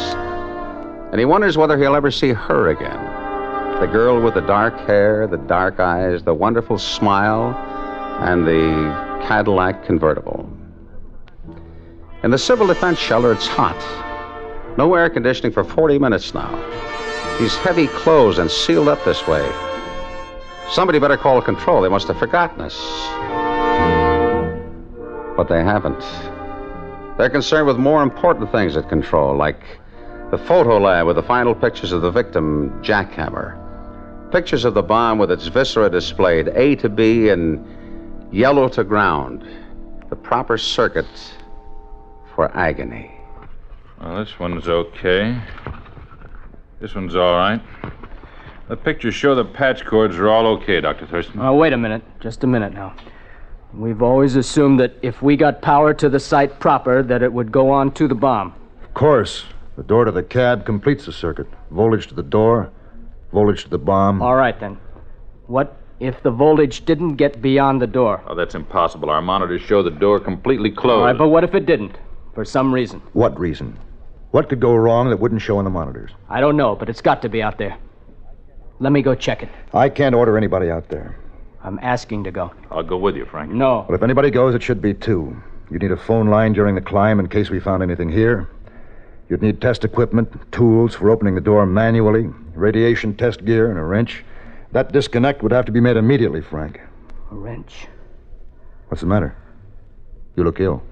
And 1.11 1.19
he 1.19 1.25
wonders 1.25 1.57
whether 1.57 1.77
he'll 1.77 1.97
ever 1.97 2.11
see 2.11 2.29
her 2.29 2.69
again. 2.69 3.81
The 3.81 3.87
girl 3.87 4.21
with 4.21 4.35
the 4.35 4.41
dark 4.47 4.79
hair, 4.87 5.27
the 5.27 5.35
dark 5.35 5.81
eyes, 5.81 6.23
the 6.23 6.33
wonderful 6.33 6.77
smile, 6.77 7.53
and 8.21 8.47
the 8.47 9.25
Cadillac 9.27 9.83
convertible. 9.83 10.49
In 12.23 12.31
the 12.31 12.37
civil 12.37 12.67
defense 12.67 12.99
shelter, 12.99 13.33
it's 13.33 13.47
hot. 13.47 13.75
No 14.77 14.95
air 14.95 15.09
conditioning 15.09 15.51
for 15.51 15.65
40 15.65 15.99
minutes 15.99 16.33
now. 16.33 16.55
He's 17.37 17.55
heavy 17.55 17.87
clothes 17.87 18.39
and 18.39 18.49
sealed 18.49 18.87
up 18.87 19.03
this 19.05 19.27
way. 19.27 19.47
Somebody 20.71 20.97
better 20.97 21.17
call 21.17 21.39
control. 21.41 21.81
They 21.81 21.89
must 21.89 22.07
have 22.07 22.17
forgotten 22.17 22.61
us. 22.61 22.75
But 25.37 25.47
they 25.47 25.63
haven't. 25.63 26.03
They're 27.17 27.29
concerned 27.29 27.67
with 27.67 27.77
more 27.77 28.01
important 28.01 28.51
things 28.51 28.75
at 28.75 28.89
control, 28.89 29.37
like 29.37 29.61
the 30.31 30.37
photo 30.37 30.79
lab 30.79 31.05
with 31.05 31.15
the 31.15 31.23
final 31.23 31.53
pictures 31.53 31.91
of 31.91 32.01
the 32.01 32.11
victim, 32.11 32.71
Jackhammer. 32.83 33.63
Pictures 34.31 34.65
of 34.65 34.73
the 34.73 34.83
bomb 34.83 35.19
with 35.19 35.31
its 35.31 35.47
viscera 35.47 35.89
displayed, 35.89 36.49
A 36.49 36.75
to 36.77 36.89
B 36.89 37.29
and 37.29 37.63
yellow 38.33 38.67
to 38.69 38.83
ground. 38.83 39.47
The 40.09 40.15
proper 40.15 40.57
circuit 40.57 41.05
for 42.35 42.55
agony. 42.57 43.11
Well, 44.01 44.17
this 44.17 44.37
one's 44.39 44.67
okay. 44.67 45.39
This 46.79 46.93
one's 46.93 47.15
all 47.15 47.35
right. 47.35 47.61
The 48.69 48.75
pictures 48.75 49.15
show 49.15 49.33
the 49.33 49.45
patch 49.45 49.85
cords 49.85 50.15
are 50.17 50.29
all 50.29 50.45
okay, 50.57 50.79
Dr. 50.81 51.07
Thurston. 51.07 51.39
Oh, 51.39 51.55
wait 51.55 51.73
a 51.73 51.77
minute. 51.77 52.03
Just 52.19 52.43
a 52.43 52.47
minute 52.47 52.73
now. 52.73 52.95
We've 53.73 54.01
always 54.01 54.35
assumed 54.35 54.79
that 54.79 54.93
if 55.01 55.21
we 55.21 55.35
got 55.35 55.61
power 55.61 55.93
to 55.95 56.09
the 56.09 56.19
site 56.19 56.59
proper, 56.59 57.01
that 57.03 57.21
it 57.21 57.31
would 57.31 57.51
go 57.51 57.69
on 57.69 57.91
to 57.93 58.07
the 58.07 58.15
bomb. 58.15 58.53
Of 58.83 58.93
course. 58.93 59.45
The 59.75 59.83
door 59.83 60.05
to 60.05 60.11
the 60.11 60.23
cab 60.23 60.65
completes 60.65 61.05
the 61.05 61.11
circuit. 61.11 61.47
Voltage 61.69 62.07
to 62.07 62.15
the 62.15 62.23
door, 62.23 62.71
voltage 63.31 63.63
to 63.65 63.69
the 63.69 63.77
bomb. 63.77 64.21
All 64.21 64.35
right, 64.35 64.59
then. 64.59 64.79
What 65.45 65.77
if 65.99 66.23
the 66.23 66.31
voltage 66.31 66.83
didn't 66.85 67.15
get 67.15 67.41
beyond 67.41 67.81
the 67.81 67.87
door? 67.87 68.23
Oh, 68.27 68.33
that's 68.33 68.55
impossible. 68.55 69.09
Our 69.09 69.21
monitors 69.21 69.61
show 69.61 69.83
the 69.83 69.91
door 69.91 70.19
completely 70.19 70.71
closed. 70.71 70.99
All 70.99 71.05
right, 71.05 71.17
but 71.17 71.29
what 71.29 71.43
if 71.43 71.53
it 71.53 71.65
didn't? 71.65 71.95
For 72.33 72.43
some 72.43 72.73
reason. 72.73 73.01
What 73.13 73.39
reason? 73.39 73.77
What 74.37 74.49
could 74.49 74.59
go 74.59 74.75
wrong 74.75 75.09
that 75.09 75.17
wouldn't 75.17 75.41
show 75.41 75.57
on 75.57 75.63
the 75.63 75.71
monitors? 75.71 76.11
I 76.29 76.41
don't 76.41 76.55
know, 76.55 76.75
but 76.75 76.89
it's 76.89 77.01
got 77.01 77.23
to 77.23 77.27
be 77.27 77.41
out 77.41 77.57
there. 77.57 77.75
Let 78.77 78.93
me 78.93 79.01
go 79.01 79.15
check 79.15 79.41
it. 79.41 79.49
I 79.73 79.89
can't 79.89 80.13
order 80.13 80.37
anybody 80.37 80.69
out 80.69 80.89
there. 80.89 81.17
I'm 81.63 81.79
asking 81.81 82.23
to 82.25 82.31
go. 82.31 82.53
I'll 82.69 82.83
go 82.83 82.97
with 82.97 83.15
you, 83.15 83.25
Frank. 83.25 83.51
No. 83.51 83.83
But 83.89 83.95
if 83.95 84.03
anybody 84.03 84.29
goes, 84.29 84.53
it 84.53 84.61
should 84.61 84.79
be 84.79 84.93
two. 84.93 85.35
You'd 85.71 85.81
need 85.81 85.91
a 85.91 85.97
phone 85.97 86.27
line 86.27 86.53
during 86.53 86.75
the 86.75 86.81
climb 86.81 87.19
in 87.19 87.27
case 87.29 87.49
we 87.49 87.59
found 87.59 87.81
anything 87.81 88.09
here. 88.09 88.47
You'd 89.27 89.41
need 89.41 89.59
test 89.59 89.83
equipment, 89.83 90.31
tools 90.51 90.93
for 90.93 91.09
opening 91.09 91.33
the 91.33 91.41
door 91.41 91.65
manually, 91.65 92.29
radiation 92.53 93.15
test 93.17 93.43
gear, 93.43 93.71
and 93.71 93.79
a 93.79 93.83
wrench. 93.83 94.23
That 94.71 94.91
disconnect 94.91 95.41
would 95.41 95.51
have 95.51 95.65
to 95.65 95.71
be 95.71 95.79
made 95.79 95.97
immediately, 95.97 96.41
Frank. 96.41 96.79
A 97.31 97.35
wrench? 97.35 97.87
What's 98.89 99.01
the 99.01 99.07
matter? 99.07 99.35
You 100.35 100.43
look 100.43 100.59
ill. 100.59 100.83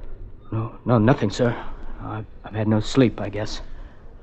No, 0.52 0.80
no, 0.84 0.98
nothing, 0.98 1.30
sir. 1.30 1.56
I've, 2.06 2.26
I've 2.44 2.54
had 2.54 2.68
no 2.68 2.80
sleep, 2.80 3.20
I 3.20 3.30
guess. 3.30 3.62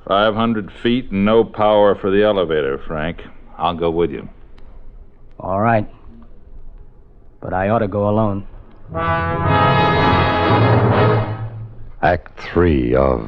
500 0.07 0.73
feet 0.73 1.11
and 1.11 1.25
no 1.25 1.45
power 1.45 1.95
for 1.95 2.11
the 2.11 2.23
elevator, 2.23 2.79
Frank. 2.79 3.23
I'll 3.59 3.75
go 3.75 3.91
with 3.91 4.11
you. 4.11 4.29
All 5.39 5.61
right. 5.61 5.89
But 7.41 7.53
I 7.53 7.69
ought 7.69 7.81
to 7.81 7.89
go 7.89 8.09
alone. 8.09 8.47
Act 12.03 12.41
three 12.41 12.95
of 12.95 13.21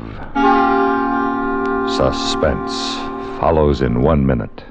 Suspense 1.96 2.94
follows 3.40 3.82
in 3.82 4.02
one 4.02 4.24
minute. 4.24 4.64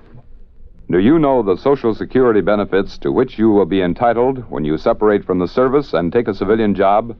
Do 0.89 0.99
you 0.99 1.17
know 1.19 1.41
the 1.41 1.57
Social 1.57 1.95
Security 1.95 2.41
benefits 2.41 2.97
to 2.99 3.11
which 3.11 3.39
you 3.39 3.49
will 3.49 3.65
be 3.65 3.81
entitled 3.81 4.49
when 4.49 4.65
you 4.65 4.77
separate 4.77 5.25
from 5.25 5.39
the 5.39 5.47
service 5.47 5.93
and 5.93 6.11
take 6.11 6.27
a 6.27 6.33
civilian 6.33 6.75
job? 6.75 7.17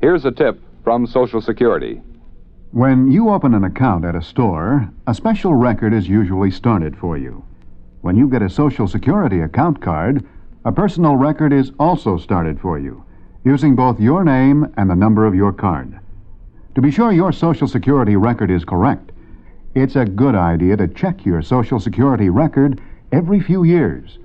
Here's 0.00 0.24
a 0.24 0.30
tip 0.30 0.60
from 0.82 1.06
Social 1.06 1.40
Security. 1.40 2.00
When 2.70 3.10
you 3.10 3.30
open 3.30 3.54
an 3.54 3.64
account 3.64 4.04
at 4.04 4.14
a 4.14 4.22
store, 4.22 4.90
a 5.06 5.14
special 5.14 5.54
record 5.54 5.94
is 5.94 6.08
usually 6.08 6.50
started 6.50 6.96
for 6.96 7.16
you. 7.16 7.44
When 8.02 8.16
you 8.16 8.28
get 8.28 8.42
a 8.42 8.50
Social 8.50 8.86
Security 8.86 9.40
account 9.40 9.80
card, 9.80 10.24
a 10.64 10.72
personal 10.72 11.16
record 11.16 11.52
is 11.52 11.72
also 11.78 12.18
started 12.18 12.60
for 12.60 12.78
you, 12.78 13.04
using 13.44 13.74
both 13.74 14.00
your 14.00 14.24
name 14.24 14.72
and 14.76 14.90
the 14.90 14.94
number 14.94 15.24
of 15.24 15.34
your 15.34 15.52
card. 15.52 15.98
To 16.74 16.82
be 16.82 16.90
sure 16.90 17.10
your 17.10 17.32
Social 17.32 17.66
Security 17.66 18.16
record 18.16 18.50
is 18.50 18.64
correct, 18.64 19.12
it's 19.74 19.96
a 19.96 20.04
good 20.04 20.34
idea 20.34 20.76
to 20.76 20.88
check 20.88 21.24
your 21.24 21.42
Social 21.42 21.80
Security 21.80 22.28
record 22.28 22.80
every 23.12 23.40
few 23.40 23.64
years. 23.64 24.18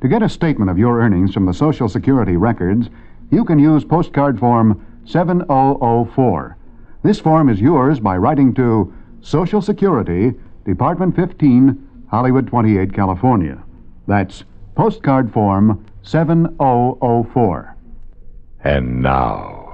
To 0.00 0.08
get 0.08 0.22
a 0.22 0.28
statement 0.28 0.70
of 0.70 0.78
your 0.78 1.00
earnings 1.00 1.32
from 1.32 1.46
the 1.46 1.54
Social 1.54 1.88
Security 1.88 2.36
records, 2.36 2.90
you 3.30 3.44
can 3.44 3.58
use 3.58 3.84
postcard 3.84 4.38
form 4.38 4.84
7004. 5.06 6.56
This 7.02 7.20
form 7.20 7.48
is 7.48 7.60
yours 7.60 8.00
by 8.00 8.16
writing 8.16 8.54
to 8.54 8.92
Social 9.20 9.60
Security, 9.60 10.32
Department 10.64 11.14
15, 11.16 12.06
Hollywood 12.10 12.46
28, 12.46 12.92
California. 12.92 13.62
That's 14.06 14.44
postcard 14.74 15.32
form 15.32 15.84
7004. 16.02 17.76
And 18.62 19.02
now, 19.02 19.64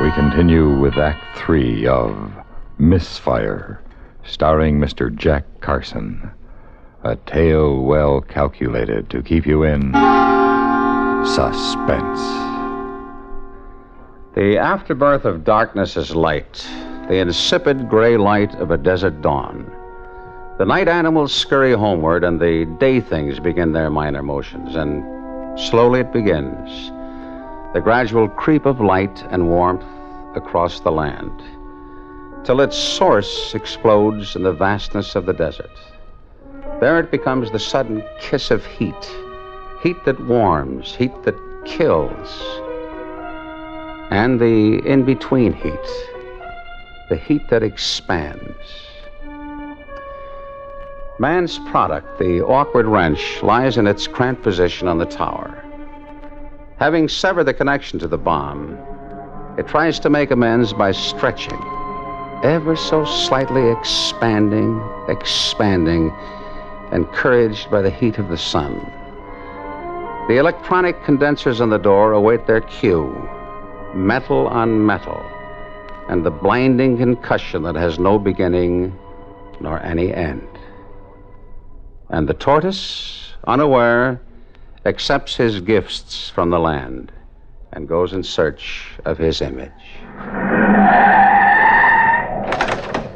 we 0.00 0.10
continue 0.12 0.78
with 0.78 0.94
Act 0.96 1.38
Three 1.38 1.86
of 1.86 2.32
Misfire, 2.78 3.82
starring 4.24 4.78
Mr. 4.78 5.14
Jack 5.14 5.44
Carson. 5.60 6.30
A 7.04 7.16
tale 7.16 7.82
well 7.82 8.20
calculated 8.20 9.10
to 9.10 9.22
keep 9.22 9.46
you 9.46 9.62
in 9.62 9.92
suspense. 11.34 12.20
The 14.34 14.58
afterbirth 14.58 15.24
of 15.24 15.44
darkness 15.44 15.96
is 15.96 16.14
light, 16.14 16.66
the 17.08 17.16
insipid 17.16 17.88
gray 17.88 18.16
light 18.16 18.54
of 18.56 18.70
a 18.70 18.76
desert 18.76 19.22
dawn. 19.22 19.70
The 20.58 20.64
night 20.64 20.88
animals 20.88 21.34
scurry 21.34 21.72
homeward, 21.72 22.22
and 22.22 22.40
the 22.40 22.64
day 22.78 23.00
things 23.00 23.40
begin 23.40 23.72
their 23.72 23.90
minor 23.90 24.22
motions, 24.22 24.76
and 24.76 25.58
slowly 25.58 26.00
it 26.00 26.12
begins. 26.12 26.90
The 27.74 27.80
gradual 27.82 28.28
creep 28.28 28.64
of 28.64 28.80
light 28.80 29.24
and 29.30 29.48
warmth 29.48 29.84
across 30.34 30.80
the 30.80 30.92
land, 30.92 31.42
till 32.44 32.60
its 32.60 32.76
source 32.76 33.54
explodes 33.54 34.36
in 34.36 34.42
the 34.44 34.52
vastness 34.52 35.16
of 35.16 35.26
the 35.26 35.34
desert. 35.34 35.78
There 36.80 37.00
it 37.00 37.10
becomes 37.10 37.50
the 37.50 37.58
sudden 37.58 38.02
kiss 38.20 38.50
of 38.50 38.64
heat, 38.64 39.10
heat 39.82 40.04
that 40.04 40.18
warms, 40.26 40.94
heat 40.94 41.12
that 41.24 41.36
kills, 41.64 42.60
and 44.10 44.40
the 44.40 44.78
in 44.86 45.04
between 45.04 45.52
heat, 45.52 45.86
the 47.08 47.16
heat 47.16 47.48
that 47.50 47.62
expands. 47.62 48.56
Man's 51.18 51.58
product, 51.70 52.18
the 52.18 52.44
awkward 52.44 52.86
wrench, 52.86 53.42
lies 53.42 53.78
in 53.78 53.86
its 53.86 54.06
cramped 54.06 54.42
position 54.42 54.86
on 54.86 54.98
the 54.98 55.06
tower. 55.06 55.62
Having 56.78 57.08
severed 57.08 57.44
the 57.44 57.54
connection 57.54 57.98
to 58.00 58.06
the 58.06 58.18
bomb, 58.18 58.78
it 59.58 59.66
tries 59.66 59.98
to 60.00 60.10
make 60.10 60.30
amends 60.30 60.74
by 60.74 60.92
stretching, 60.92 61.58
ever 62.44 62.76
so 62.76 63.04
slightly 63.06 63.70
expanding, 63.70 64.82
expanding, 65.08 66.14
encouraged 66.92 67.70
by 67.70 67.80
the 67.80 67.90
heat 67.90 68.18
of 68.18 68.28
the 68.28 68.36
sun. 68.36 68.92
The 70.28 70.38
electronic 70.38 71.04
condensers 71.04 71.60
on 71.60 71.70
the 71.70 71.78
door 71.78 72.12
await 72.12 72.48
their 72.48 72.60
cue 72.60 73.14
metal 73.94 74.48
on 74.48 74.84
metal, 74.84 75.24
and 76.08 76.26
the 76.26 76.32
blinding 76.32 76.98
concussion 76.98 77.62
that 77.62 77.76
has 77.76 78.00
no 78.00 78.18
beginning 78.18 78.98
nor 79.60 79.80
any 79.82 80.12
end. 80.12 80.48
And 82.10 82.28
the 82.28 82.34
tortoise, 82.34 83.34
unaware, 83.46 84.20
accepts 84.84 85.36
his 85.36 85.60
gifts 85.60 86.28
from 86.28 86.50
the 86.50 86.58
land 86.58 87.12
and 87.72 87.88
goes 87.88 88.12
in 88.12 88.22
search 88.24 88.98
of 89.04 89.18
his 89.18 89.40
image. 89.40 89.70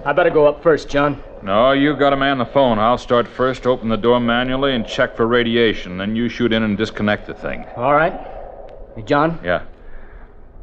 I 0.05 0.12
better 0.14 0.31
go 0.31 0.47
up 0.47 0.62
first, 0.62 0.88
John. 0.88 1.23
No, 1.42 1.73
you 1.73 1.97
got 1.97 2.12
a 2.12 2.16
man 2.16 2.38
the 2.38 2.44
phone. 2.44 2.78
I'll 2.78 2.99
start 2.99 3.26
first, 3.26 3.66
open 3.66 3.88
the 3.88 3.97
door 3.97 4.20
manually, 4.20 4.75
and 4.75 4.87
check 4.87 5.16
for 5.16 5.26
radiation. 5.26 5.97
Then 5.97 6.14
you 6.14 6.28
shoot 6.28 6.52
in 6.52 6.62
and 6.62 6.76
disconnect 6.76 7.26
the 7.26 7.35
thing. 7.35 7.64
All 7.76 7.94
right. 7.94 8.12
Hey, 8.94 9.02
John, 9.02 9.38
Yeah. 9.42 9.62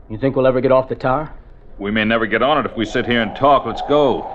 you 0.09 0.17
think 0.19 0.35
we'll 0.35 0.45
ever 0.47 0.61
get 0.61 0.71
off 0.71 0.87
the 0.87 0.95
tower? 0.95 1.31
We 1.79 1.89
may 1.91 2.05
never 2.05 2.25
get 2.27 2.41
on 2.43 2.59
it 2.59 2.69
if 2.69 2.75
we 2.77 2.85
sit 2.85 3.05
here 3.05 3.21
and 3.21 3.35
talk. 3.35 3.65
Let's 3.65 3.81
go. 3.83 4.33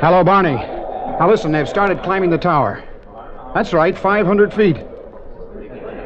Hello, 0.00 0.22
Barney. 0.22 0.54
Now 0.56 1.28
listen, 1.30 1.50
they've 1.52 1.68
started 1.68 2.02
climbing 2.02 2.30
the 2.30 2.38
tower. 2.38 2.82
That's 3.54 3.72
right, 3.72 3.96
500 3.96 4.52
feet. 4.52 4.76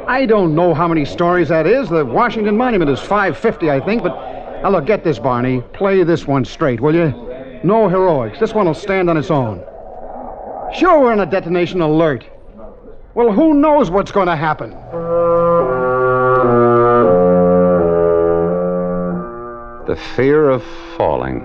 I 0.09 0.25
don't 0.25 0.55
know 0.55 0.73
how 0.73 0.89
many 0.89 1.05
stories 1.05 1.49
that 1.51 1.67
is. 1.67 1.91
The 1.91 2.03
Washington 2.03 2.57
Monument 2.57 2.91
is 2.91 2.99
550, 2.99 3.71
I 3.71 3.79
think, 3.79 4.03
but 4.03 4.15
now 4.63 4.71
look, 4.71 4.87
get 4.87 5.05
this, 5.05 5.19
Barney. 5.19 5.61
Play 5.75 6.03
this 6.03 6.27
one 6.27 6.47
straight, 6.47 6.81
will 6.81 6.95
you? 6.95 7.13
No 7.63 7.91
heroics. 7.91 8.41
This 8.41 8.55
one 8.55 8.65
will 8.65 8.73
stand 8.73 9.11
on 9.11 9.19
its 9.19 9.31
own. 9.31 9.63
Sure, 10.75 10.99
we're 10.99 11.13
on 11.13 11.21
a 11.21 11.27
detonation 11.27 11.83
alert. 11.83 12.27
Well, 13.13 13.33
who 13.33 13.53
knows 13.53 13.91
what's 13.91 14.11
going 14.11 14.29
to 14.29 14.37
happen? 14.37 14.71
The 19.87 19.97
fear 20.17 20.49
of 20.49 20.65
falling, 20.97 21.43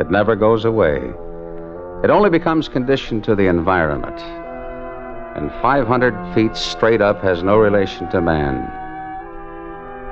it 0.00 0.10
never 0.10 0.34
goes 0.34 0.64
away. 0.64 0.96
It 2.02 2.10
only 2.10 2.28
becomes 2.28 2.68
conditioned 2.68 3.22
to 3.24 3.36
the 3.36 3.46
environment. 3.46 4.43
And 5.34 5.50
500 5.60 6.34
feet 6.34 6.56
straight 6.56 7.00
up 7.00 7.20
has 7.22 7.42
no 7.42 7.56
relation 7.56 8.08
to 8.10 8.20
man. 8.20 8.70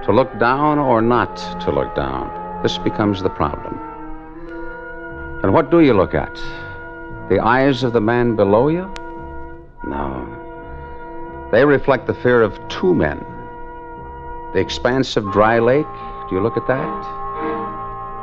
To 0.05 0.12
look 0.12 0.37
down 0.41 0.81
or 0.81 1.00
not 1.00 1.37
to 1.61 1.71
look 1.71 1.95
down, 1.95 2.62
this 2.62 2.76
becomes 2.79 3.23
the 3.23 3.31
problem. 3.31 3.79
And 5.45 5.52
what 5.52 5.71
do 5.71 5.81
you 5.81 5.95
look 5.95 6.12
at? 6.12 6.35
The 7.29 7.38
eyes 7.41 7.85
of 7.85 7.93
the 7.93 8.00
man 8.00 8.35
below 8.35 8.69
you? 8.69 8.93
No. 9.87 10.29
They 11.52 11.64
reflect 11.64 12.09
the 12.09 12.14
fear 12.14 12.43
of 12.43 12.59
two 12.69 12.93
men. 12.93 13.19
The 14.55 14.61
expanse 14.61 15.17
of 15.17 15.31
dry 15.33 15.61
lake, 15.61 15.87
do 16.29 16.35
you 16.35 16.41
look 16.41 16.57
at 16.57 16.67
that? 16.67 17.02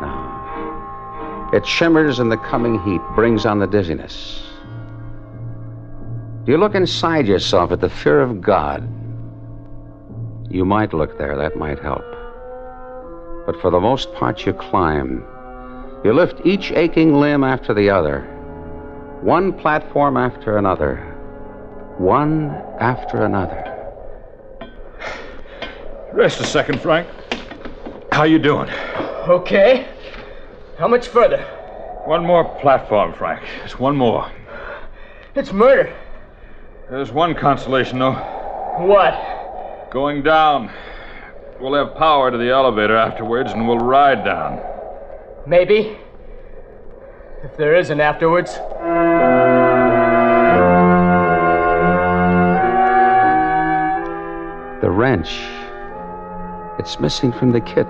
No. 0.01 1.49
It 1.53 1.65
shimmers 1.65 2.19
in 2.19 2.27
the 2.27 2.37
coming 2.37 2.77
heat, 2.83 3.01
brings 3.15 3.45
on 3.45 3.59
the 3.59 3.67
dizziness. 3.67 4.43
Do 6.45 6.53
you 6.53 6.57
look 6.57 6.73
inside 6.73 7.27
yourself 7.27 7.71
at 7.71 7.81
the 7.81 7.89
fear 7.89 8.21
of 8.21 8.41
God? 8.41 8.87
You 10.49 10.65
might 10.65 10.93
look 10.93 11.17
there, 11.17 11.35
that 11.37 11.57
might 11.57 11.79
help. 11.79 12.05
But 13.45 13.59
for 13.61 13.69
the 13.69 13.79
most 13.79 14.13
part, 14.13 14.45
you 14.45 14.53
climb. 14.53 15.23
You 16.03 16.13
lift 16.13 16.45
each 16.45 16.71
aching 16.71 17.19
limb 17.19 17.43
after 17.43 17.73
the 17.73 17.89
other, 17.89 18.21
one 19.21 19.51
platform 19.51 20.15
after 20.15 20.57
another, 20.57 20.95
one 21.97 22.51
after 22.79 23.25
another. 23.25 23.65
Rest 26.13 26.39
a 26.39 26.45
second, 26.45 26.79
Frank. 26.81 27.07
How 28.13 28.23
you 28.23 28.39
doing? 28.39 28.69
Okay. 29.27 29.87
How 30.77 30.87
much 30.87 31.09
further? 31.09 31.41
One 32.05 32.25
more 32.25 32.45
platform, 32.59 33.13
Frank. 33.13 33.43
Just 33.61 33.79
one 33.79 33.95
more. 33.95 34.31
It's 35.35 35.51
murder. 35.51 35.93
There's 36.89 37.11
one 37.11 37.35
consolation, 37.35 37.99
though. 37.99 38.13
What? 38.79 39.91
Going 39.91 40.23
down. 40.23 40.71
We'll 41.59 41.75
have 41.75 41.95
power 41.95 42.31
to 42.31 42.37
the 42.37 42.49
elevator 42.49 42.95
afterwards, 42.95 43.51
and 43.51 43.67
we'll 43.67 43.77
ride 43.77 44.25
down. 44.25 44.59
Maybe. 45.45 45.99
If 47.43 47.55
there 47.57 47.75
is 47.75 47.91
an 47.91 48.01
afterwards. 48.01 48.55
The 54.81 54.89
wrench. 54.89 55.47
It's 56.79 56.99
missing 56.99 57.31
from 57.31 57.51
the 57.51 57.61
kit. 57.61 57.87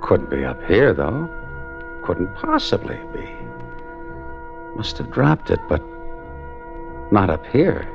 Couldn't 0.00 0.30
be 0.30 0.44
up 0.44 0.60
here, 0.64 0.92
though. 0.92 1.30
Couldn't 2.04 2.34
possibly 2.34 2.98
be. 3.12 3.30
Must 4.74 4.98
have 4.98 5.12
dropped 5.12 5.50
it, 5.50 5.60
but 5.68 5.80
not 7.12 7.28
up 7.28 7.46
here. 7.46 7.86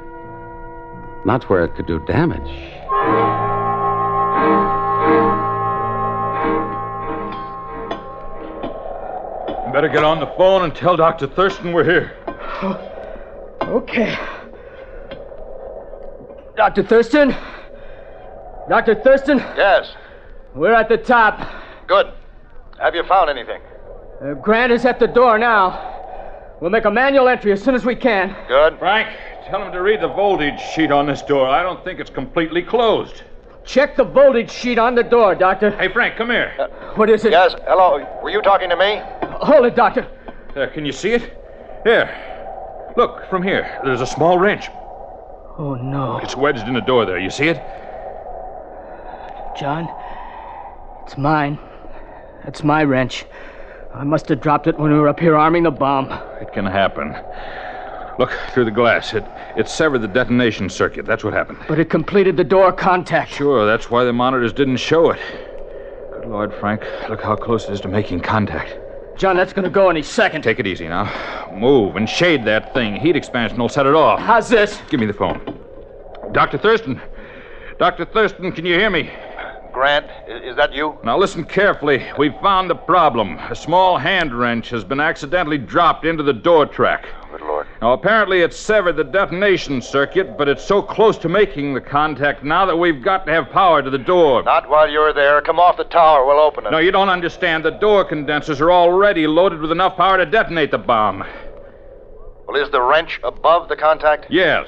Not 1.25 1.49
where 1.49 1.65
it 1.65 1.75
could 1.75 1.87
do 1.87 1.99
damage. 2.05 2.47
Better 9.73 9.89
get 9.89 10.03
on 10.03 10.19
the 10.19 10.31
phone 10.37 10.63
and 10.63 10.73
tell 10.73 10.95
Dr. 10.95 11.27
Thurston 11.27 11.73
we're 11.73 11.83
here. 11.83 12.15
Okay. 13.61 14.17
Dr. 16.55 16.83
Thurston? 16.83 17.35
Dr. 18.69 18.95
Thurston? 18.95 19.37
Yes. 19.37 19.93
We're 20.55 20.73
at 20.73 20.89
the 20.89 20.97
top. 20.97 21.47
Good. 21.87 22.07
Have 22.79 22.95
you 22.95 23.03
found 23.03 23.29
anything? 23.29 23.61
Uh, 24.21 24.33
Grant 24.35 24.71
is 24.71 24.85
at 24.85 24.99
the 24.99 25.07
door 25.07 25.37
now. 25.37 25.96
We'll 26.59 26.71
make 26.71 26.85
a 26.85 26.91
manual 26.91 27.27
entry 27.27 27.51
as 27.51 27.63
soon 27.63 27.75
as 27.75 27.85
we 27.85 27.95
can. 27.95 28.35
Good. 28.47 28.79
Frank, 28.79 29.15
tell 29.45 29.61
him 29.63 29.71
to 29.71 29.81
read 29.81 30.01
the 30.01 30.07
voltage 30.07 30.59
sheet 30.59 30.91
on 30.91 31.05
this 31.05 31.21
door. 31.21 31.47
I 31.47 31.61
don't 31.61 31.83
think 31.83 31.99
it's 31.99 32.09
completely 32.09 32.63
closed. 32.63 33.23
Check 33.63 33.95
the 33.95 34.03
voltage 34.03 34.49
sheet 34.49 34.79
on 34.79 34.95
the 34.95 35.03
door, 35.03 35.35
Doctor. 35.35 35.71
Hey, 35.71 35.91
Frank, 35.91 36.15
come 36.17 36.29
here. 36.29 36.53
Uh, 36.57 36.67
what 36.95 37.09
is 37.09 37.25
it? 37.25 37.31
Yes. 37.31 37.53
Hello. 37.67 38.03
Were 38.23 38.31
you 38.31 38.41
talking 38.41 38.69
to 38.69 38.75
me? 38.75 39.01
Hold 39.41 39.65
it, 39.65 39.75
Doctor. 39.75 40.07
There, 40.55 40.67
can 40.67 40.85
you 40.85 40.91
see 40.91 41.11
it? 41.11 41.37
Here. 41.83 42.09
Look, 42.95 43.29
from 43.29 43.43
here. 43.43 43.79
There's 43.83 44.01
a 44.01 44.07
small 44.07 44.39
wrench. 44.39 44.69
Oh, 45.59 45.75
no. 45.75 46.17
It's 46.23 46.35
wedged 46.35 46.67
in 46.67 46.73
the 46.73 46.81
door 46.81 47.05
there. 47.05 47.19
You 47.19 47.29
see 47.29 47.49
it? 47.49 47.57
John, 49.59 49.87
it's 51.03 51.17
mine. 51.17 51.59
That's 52.45 52.63
my 52.63 52.83
wrench. 52.83 53.25
I 53.97 54.03
must 54.03 54.29
have 54.29 54.41
dropped 54.41 54.67
it 54.67 54.77
when 54.77 54.91
we 54.91 54.99
were 54.99 55.07
up 55.07 55.19
here 55.19 55.35
arming 55.35 55.63
the 55.63 55.71
bomb. 55.71 56.11
It 56.39 56.53
can 56.53 56.67
happen. 56.67 57.15
Look 58.19 58.31
through 58.53 58.65
the 58.65 58.71
glass. 58.71 59.15
It 59.15 59.25
it 59.55 59.67
severed 59.67 59.99
the 59.99 60.07
detonation 60.07 60.69
circuit. 60.69 61.05
That's 61.07 61.23
what 61.23 61.33
happened. 61.33 61.57
But 61.67 61.79
it 61.79 61.89
completed 61.89 62.37
the 62.37 62.43
door 62.43 62.71
contact. 62.71 63.31
Sure, 63.31 63.65
that's 63.65 63.89
why 63.89 64.03
the 64.03 64.13
monitors 64.13 64.53
didn't 64.53 64.77
show 64.77 65.09
it. 65.09 65.19
Good 66.13 66.29
Lord, 66.29 66.53
Frank, 66.53 66.83
look 67.09 67.23
how 67.23 67.35
close 67.35 67.65
it 67.65 67.73
is 67.73 67.81
to 67.81 67.87
making 67.87 68.19
contact. 68.19 68.77
John, 69.17 69.35
that's 69.35 69.51
gonna 69.51 69.69
go 69.69 69.89
any 69.89 70.03
second. 70.03 70.43
Take 70.43 70.59
it 70.59 70.67
easy 70.67 70.87
now. 70.87 71.11
Move 71.55 71.95
and 71.95 72.07
shade 72.07 72.45
that 72.45 72.75
thing. 72.75 72.97
Heat 72.97 73.15
expansion 73.15 73.57
will 73.57 73.69
set 73.69 73.87
it 73.87 73.95
off. 73.95 74.19
How's 74.19 74.47
this? 74.47 74.79
Give 74.89 74.99
me 74.99 75.07
the 75.07 75.13
phone. 75.13 75.41
Dr. 76.33 76.59
Thurston. 76.59 77.01
Dr. 77.79 78.05
Thurston, 78.05 78.51
can 78.51 78.63
you 78.63 78.75
hear 78.75 78.91
me? 78.91 79.09
Grant, 79.77 80.07
is 80.27 80.55
that 80.55 80.73
you? 80.73 80.97
Now 81.03 81.19
listen 81.19 81.45
carefully. 81.45 82.03
We've 82.17 82.33
found 82.41 82.67
the 82.67 82.73
problem. 82.73 83.37
A 83.37 83.55
small 83.55 83.99
hand 83.99 84.33
wrench 84.33 84.71
has 84.71 84.83
been 84.83 84.99
accidentally 84.99 85.59
dropped 85.59 86.03
into 86.03 86.23
the 86.23 86.33
door 86.33 86.65
track. 86.65 87.05
Oh, 87.21 87.27
good 87.29 87.41
Lord. 87.41 87.67
Now 87.79 87.93
apparently 87.93 88.41
it 88.41 88.55
severed 88.55 88.93
the 88.93 89.03
detonation 89.03 89.83
circuit, 89.83 90.35
but 90.35 90.47
it's 90.47 90.63
so 90.63 90.81
close 90.81 91.15
to 91.19 91.29
making 91.29 91.75
the 91.75 91.81
contact 91.81 92.43
now 92.43 92.65
that 92.65 92.75
we've 92.75 93.03
got 93.03 93.27
to 93.27 93.31
have 93.31 93.51
power 93.51 93.83
to 93.83 93.91
the 93.91 93.99
door. 93.99 94.41
Not 94.41 94.67
while 94.67 94.89
you're 94.89 95.13
there. 95.13 95.39
Come 95.43 95.59
off 95.59 95.77
the 95.77 95.83
tower. 95.83 96.25
We'll 96.25 96.39
open 96.39 96.65
it. 96.65 96.71
No, 96.71 96.79
you 96.79 96.91
don't 96.91 97.09
understand. 97.09 97.63
The 97.63 97.69
door 97.69 98.03
condensers 98.03 98.59
are 98.59 98.71
already 98.71 99.27
loaded 99.27 99.59
with 99.59 99.71
enough 99.71 99.95
power 99.95 100.17
to 100.17 100.25
detonate 100.25 100.71
the 100.71 100.79
bomb. 100.79 101.23
Well, 102.47 102.59
is 102.59 102.71
the 102.71 102.81
wrench 102.81 103.19
above 103.23 103.69
the 103.69 103.75
contact? 103.75 104.25
Yes. 104.31 104.65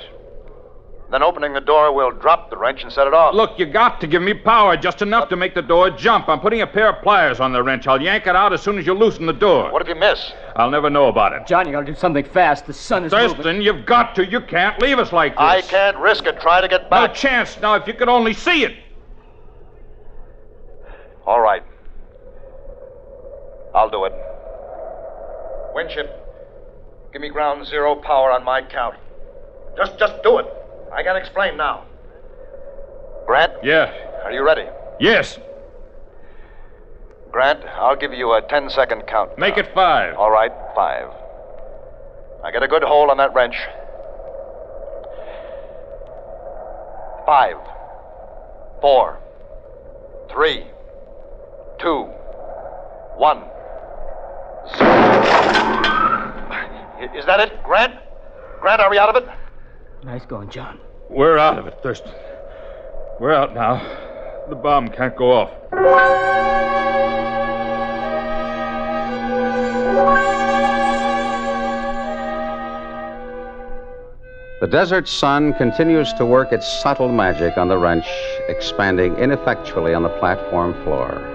Then 1.12 1.24
opening 1.24 1.54
the 1.54 1.62
door, 1.62 1.92
we'll 1.92 2.12
drop 2.12 2.52
the 2.52 2.58
wrench 2.58 2.84
and 2.84 2.94
set 2.94 3.08
it 3.08 3.16
off. 3.16 3.34
Look, 3.34 3.58
you 3.58 3.66
got 3.66 4.00
to 4.02 4.06
give 4.06 4.22
me 4.22 4.36
power, 4.36 4.78
just 4.78 5.02
enough 5.02 5.28
to 5.30 5.36
make 5.36 5.56
the 5.56 5.62
door 5.62 5.90
jump. 5.90 6.30
I'm 6.30 6.40
putting 6.40 6.62
a 6.62 6.68
pair 6.68 6.90
of 6.90 7.02
pliers 7.02 7.40
on 7.40 7.52
the 7.52 7.64
wrench. 7.64 7.88
I'll 7.88 8.00
yank 8.00 8.28
it 8.28 8.36
out 8.36 8.54
as 8.54 8.62
soon 8.62 8.78
as 8.78 8.86
you 8.86 8.94
loosen 8.94 9.26
the 9.26 9.34
door. 9.34 9.72
What 9.72 9.82
if 9.82 9.88
you 9.88 9.96
miss? 9.96 10.34
I'll 10.56 10.70
never 10.70 10.88
know 10.88 11.08
about 11.08 11.34
it. 11.34 11.48
John, 11.48 11.66
you 11.66 11.72
gotta 11.72 11.88
do 11.88 11.96
something 11.96 12.24
fast. 12.24 12.68
The 12.68 12.74
sun 12.74 13.06
is 13.06 13.12
moving. 13.12 13.36
Thurston, 13.38 13.62
you've 13.62 13.88
got 13.88 14.14
to. 14.16 14.26
You 14.26 14.40
can't 14.40 14.80
leave 14.80 15.00
us 15.00 15.12
like 15.12 15.34
this. 15.34 15.42
I 15.42 15.62
can't 15.64 15.98
risk 15.98 16.28
it. 16.28 16.40
Try 16.40 16.62
to 16.62 16.68
get 16.68 16.92
back. 16.92 17.10
No 17.10 17.16
chance. 17.16 17.60
Now, 17.60 17.74
if 17.74 17.88
you 17.88 17.96
could 17.96 18.10
only 18.10 18.34
see 18.34 18.64
it. 18.64 18.78
All 21.26 21.40
right. 21.40 21.64
I'll 23.74 23.90
do 23.90 24.06
it. 24.06 24.14
Winship, 25.74 26.10
give 27.14 27.22
me 27.22 27.30
ground 27.30 27.66
zero 27.66 27.96
power 27.96 28.32
on 28.32 28.44
my 28.44 28.62
count. 28.62 28.96
Just, 29.76 29.98
just 29.98 30.22
do 30.22 30.38
it. 30.40 30.46
I 30.94 31.04
can 31.04 31.16
explain 31.16 31.58
now. 31.58 31.86
Grant? 33.26 33.54
Yeah. 33.64 33.92
Are 34.24 34.32
you 34.32 34.44
ready? 34.44 34.66
Yes. 35.00 35.40
Grant, 37.32 37.64
I'll 37.64 37.96
give 37.96 38.12
you 38.14 38.34
a 38.34 38.42
10 38.42 38.70
second 38.72 39.04
count. 39.08 39.38
Make 39.38 39.58
it 39.58 39.72
five. 39.74 40.16
All 40.16 40.32
right, 40.32 40.52
five. 40.76 41.10
I 42.44 42.52
get 42.52 42.64
a 42.64 42.68
good 42.68 42.84
hold 42.84 43.10
on 43.10 43.18
that 43.18 43.34
wrench. 43.36 43.56
Five, 47.26 47.58
four, 48.82 49.20
three, 50.32 50.66
two, 51.80 52.06
one, 53.16 53.44
zero. 54.76 54.90
Is 57.16 57.26
that 57.28 57.40
it, 57.40 57.64
Grant? 57.64 57.94
Grant, 58.60 58.82
are 58.82 58.90
we 58.90 58.98
out 58.98 59.16
of 59.16 59.24
it? 59.24 59.30
Nice 60.04 60.26
going, 60.26 60.50
John. 60.50 60.80
We're 61.10 61.38
out 61.38 61.60
of 61.60 61.68
it, 61.68 61.80
Thurston. 61.84 62.14
We're 63.20 63.34
out 63.34 63.54
now. 63.54 63.78
The 64.50 64.56
bomb 64.56 64.90
can't 64.90 65.16
go 65.16 65.32
off. 65.32 65.52
The 74.62 74.68
desert 74.68 75.08
sun 75.08 75.54
continues 75.54 76.14
to 76.14 76.26
work 76.26 76.52
its 76.52 76.68
subtle 76.82 77.12
magic 77.12 77.58
on 77.58 77.68
the 77.68 77.78
wrench, 77.78 78.08
expanding 78.48 79.16
ineffectually 79.16 79.94
on 79.94 80.04
the 80.04 80.10
platform 80.20 80.74
floor. 80.84 81.26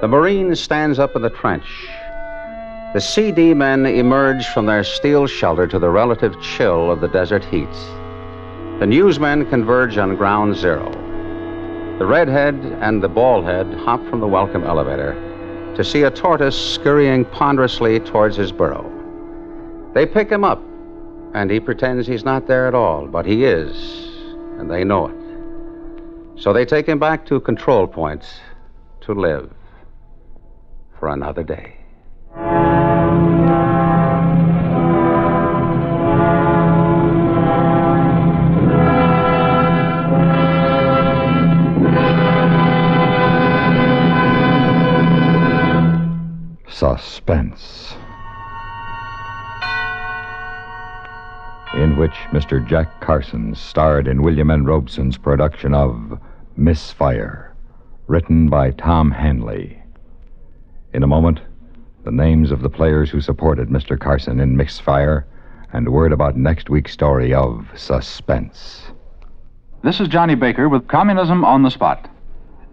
The 0.00 0.08
Marine 0.08 0.54
stands 0.56 0.98
up 0.98 1.14
in 1.16 1.22
the 1.22 1.30
trench. 1.30 1.66
The 2.92 3.00
CD 3.00 3.54
men 3.54 3.86
emerge 3.86 4.48
from 4.48 4.66
their 4.66 4.82
steel 4.82 5.28
shelter 5.28 5.68
to 5.68 5.78
the 5.78 5.88
relative 5.88 6.34
chill 6.42 6.90
of 6.90 7.00
the 7.00 7.06
desert 7.06 7.44
heat. 7.44 7.72
The 8.80 8.86
newsmen 8.86 9.48
converge 9.48 9.96
on 9.96 10.16
ground 10.16 10.56
zero. 10.56 10.90
The 12.00 12.06
redhead 12.06 12.56
and 12.80 13.00
the 13.00 13.08
baldhead 13.08 13.72
hop 13.84 14.04
from 14.08 14.18
the 14.18 14.26
welcome 14.26 14.64
elevator 14.64 15.14
to 15.76 15.84
see 15.84 16.02
a 16.02 16.10
tortoise 16.10 16.58
scurrying 16.74 17.24
ponderously 17.26 18.00
towards 18.00 18.34
his 18.36 18.50
burrow. 18.50 18.84
They 19.94 20.04
pick 20.04 20.28
him 20.28 20.42
up 20.42 20.60
and 21.32 21.48
he 21.48 21.60
pretends 21.60 22.08
he's 22.08 22.24
not 22.24 22.48
there 22.48 22.66
at 22.66 22.74
all, 22.74 23.06
but 23.06 23.24
he 23.24 23.44
is, 23.44 23.70
and 24.58 24.68
they 24.68 24.82
know 24.82 25.06
it. 25.06 26.42
So 26.42 26.52
they 26.52 26.64
take 26.64 26.86
him 26.86 26.98
back 26.98 27.24
to 27.26 27.38
control 27.38 27.86
points 27.86 28.40
to 29.02 29.14
live 29.14 29.48
for 30.98 31.08
another 31.10 31.44
day. 31.44 31.79
Suspense. 47.00 47.94
In 51.74 51.96
which 51.96 52.12
Mr. 52.30 52.66
Jack 52.66 53.00
Carson 53.00 53.54
starred 53.54 54.06
in 54.06 54.22
William 54.22 54.50
N. 54.50 54.64
Robson's 54.64 55.16
production 55.16 55.72
of 55.72 56.18
Misfire, 56.56 57.54
written 58.06 58.48
by 58.48 58.72
Tom 58.72 59.10
Hanley. 59.12 59.80
In 60.92 61.02
a 61.02 61.06
moment, 61.06 61.40
the 62.04 62.10
names 62.10 62.50
of 62.50 62.62
the 62.62 62.68
players 62.68 63.08
who 63.08 63.20
supported 63.20 63.68
Mr. 63.68 63.98
Carson 63.98 64.40
in 64.40 64.56
Misfire 64.56 65.26
and 65.72 65.88
word 65.88 66.12
about 66.12 66.36
next 66.36 66.68
week's 66.68 66.92
story 66.92 67.32
of 67.32 67.66
Suspense. 67.76 68.90
This 69.82 70.00
is 70.00 70.08
Johnny 70.08 70.34
Baker 70.34 70.68
with 70.68 70.88
Communism 70.88 71.44
on 71.44 71.62
the 71.62 71.70
Spot. 71.70 72.10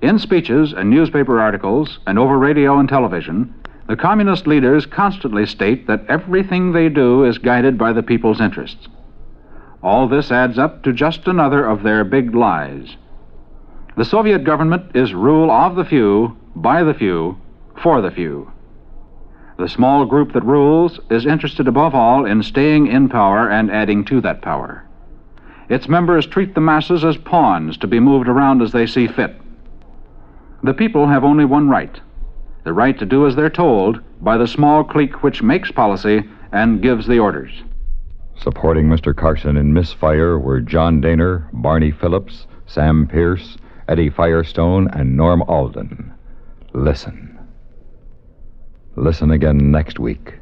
In 0.01 0.19
speeches 0.19 0.73
and 0.73 0.89
newspaper 0.89 1.39
articles 1.39 1.99
and 2.07 2.19
over 2.19 2.37
radio 2.37 2.77
and 2.79 2.89
television, 2.89 3.53
the 3.88 3.95
communist 3.95 4.45
leaders 4.45 4.86
constantly 4.86 5.45
state 5.45 5.88
that 5.88 6.06
everything 6.10 6.73
they 6.73 6.89
do 6.89 7.23
is 7.23 7.38
guided 7.38 7.78
by 7.78 7.93
the 7.93 8.04
people's 8.04 8.41
interests. 8.41 8.88
All 9.82 10.10
this 10.10 10.30
adds 10.30 10.60
up 10.60 10.84
to 10.84 10.91
just 10.91 11.28
another 11.28 11.65
of 11.65 11.84
their 11.84 12.04
big 12.04 12.36
lies. 12.36 12.97
The 13.95 14.04
Soviet 14.04 14.43
government 14.43 14.95
is 14.95 15.13
rule 15.13 15.50
of 15.50 15.76
the 15.76 15.86
few, 15.86 16.36
by 16.54 16.84
the 16.84 16.93
few, 16.93 17.38
for 17.82 18.02
the 18.02 18.12
few. 18.12 18.52
The 19.58 19.69
small 19.69 20.06
group 20.06 20.34
that 20.34 20.43
rules 20.43 21.00
is 21.10 21.26
interested 21.26 21.67
above 21.67 21.95
all 21.95 22.26
in 22.26 22.43
staying 22.43 22.88
in 22.88 23.08
power 23.08 23.50
and 23.50 23.71
adding 23.71 24.04
to 24.06 24.19
that 24.21 24.41
power. 24.41 24.86
Its 25.69 25.88
members 25.88 26.28
treat 26.28 26.54
the 26.54 26.62
masses 26.62 27.06
as 27.06 27.17
pawns 27.17 27.78
to 27.78 27.88
be 27.88 28.00
moved 28.00 28.28
around 28.28 28.62
as 28.62 28.73
they 28.73 28.86
see 28.86 29.08
fit. 29.08 29.36
The 30.62 30.73
people 30.73 31.08
have 31.08 31.23
only 31.23 31.45
one 31.45 31.69
right 31.69 32.00
the 32.67 32.73
right 32.73 32.99
to 32.99 33.06
do 33.06 33.25
as 33.25 33.34
they're 33.34 33.49
told 33.49 34.01
by 34.21 34.38
the 34.38 34.45
small 34.45 34.84
clique 34.84 35.23
which 35.23 35.41
makes 35.41 35.71
policy 35.71 36.21
and 36.51 36.82
gives 36.82 37.08
the 37.08 37.17
orders. 37.17 37.63
Supporting 38.36 38.88
Mr. 38.88 39.15
Carson 39.15 39.56
in 39.56 39.73
Misfire 39.73 40.38
were 40.38 40.60
John 40.60 41.01
Dehner, 41.01 41.47
Barney 41.53 41.91
Phillips, 41.91 42.45
Sam 42.65 43.08
Pierce, 43.08 43.56
Eddie 43.88 44.10
Firestone, 44.10 44.89
and 44.91 45.15
Norm 45.15 45.43
Alden. 45.43 46.13
Listen. 46.73 47.39
Listen 48.97 49.32
again 49.32 49.71
next 49.71 49.97
week 49.97 50.34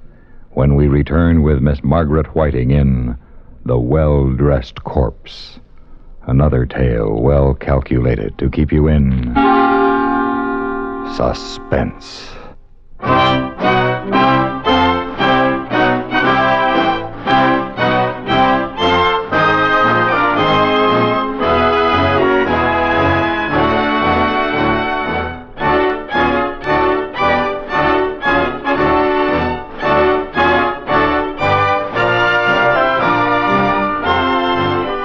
when 0.49 0.73
we 0.73 0.88
return 0.88 1.43
with 1.43 1.61
Miss 1.61 1.83
Margaret 1.83 2.35
Whiting 2.35 2.71
in 2.71 3.15
The 3.65 3.77
Well 3.77 4.31
Dressed 4.31 4.83
Corpse. 4.83 5.59
Another 6.23 6.65
tale 6.65 7.21
well 7.21 7.53
calculated 7.53 8.35
to 8.39 8.49
keep 8.49 8.71
you 8.71 8.88
in 8.88 9.31
suspense. 11.13 12.31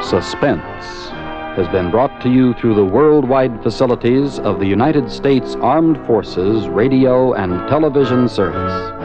Suspense 0.03 1.13
has 1.57 1.67
been 1.69 1.91
brought 1.91 2.21
to 2.21 2.31
you 2.31 2.55
through 2.55 2.75
the 2.75 2.85
worldwide 2.85 3.63
facilities 3.63 4.39
of 4.39 4.61
the 4.61 4.67
United 4.67 5.11
States 5.11 5.57
Armed 5.57 5.99
Forces 6.07 6.69
Radio 6.69 7.33
and 7.33 7.69
Television 7.69 8.29
Service. 8.29 9.00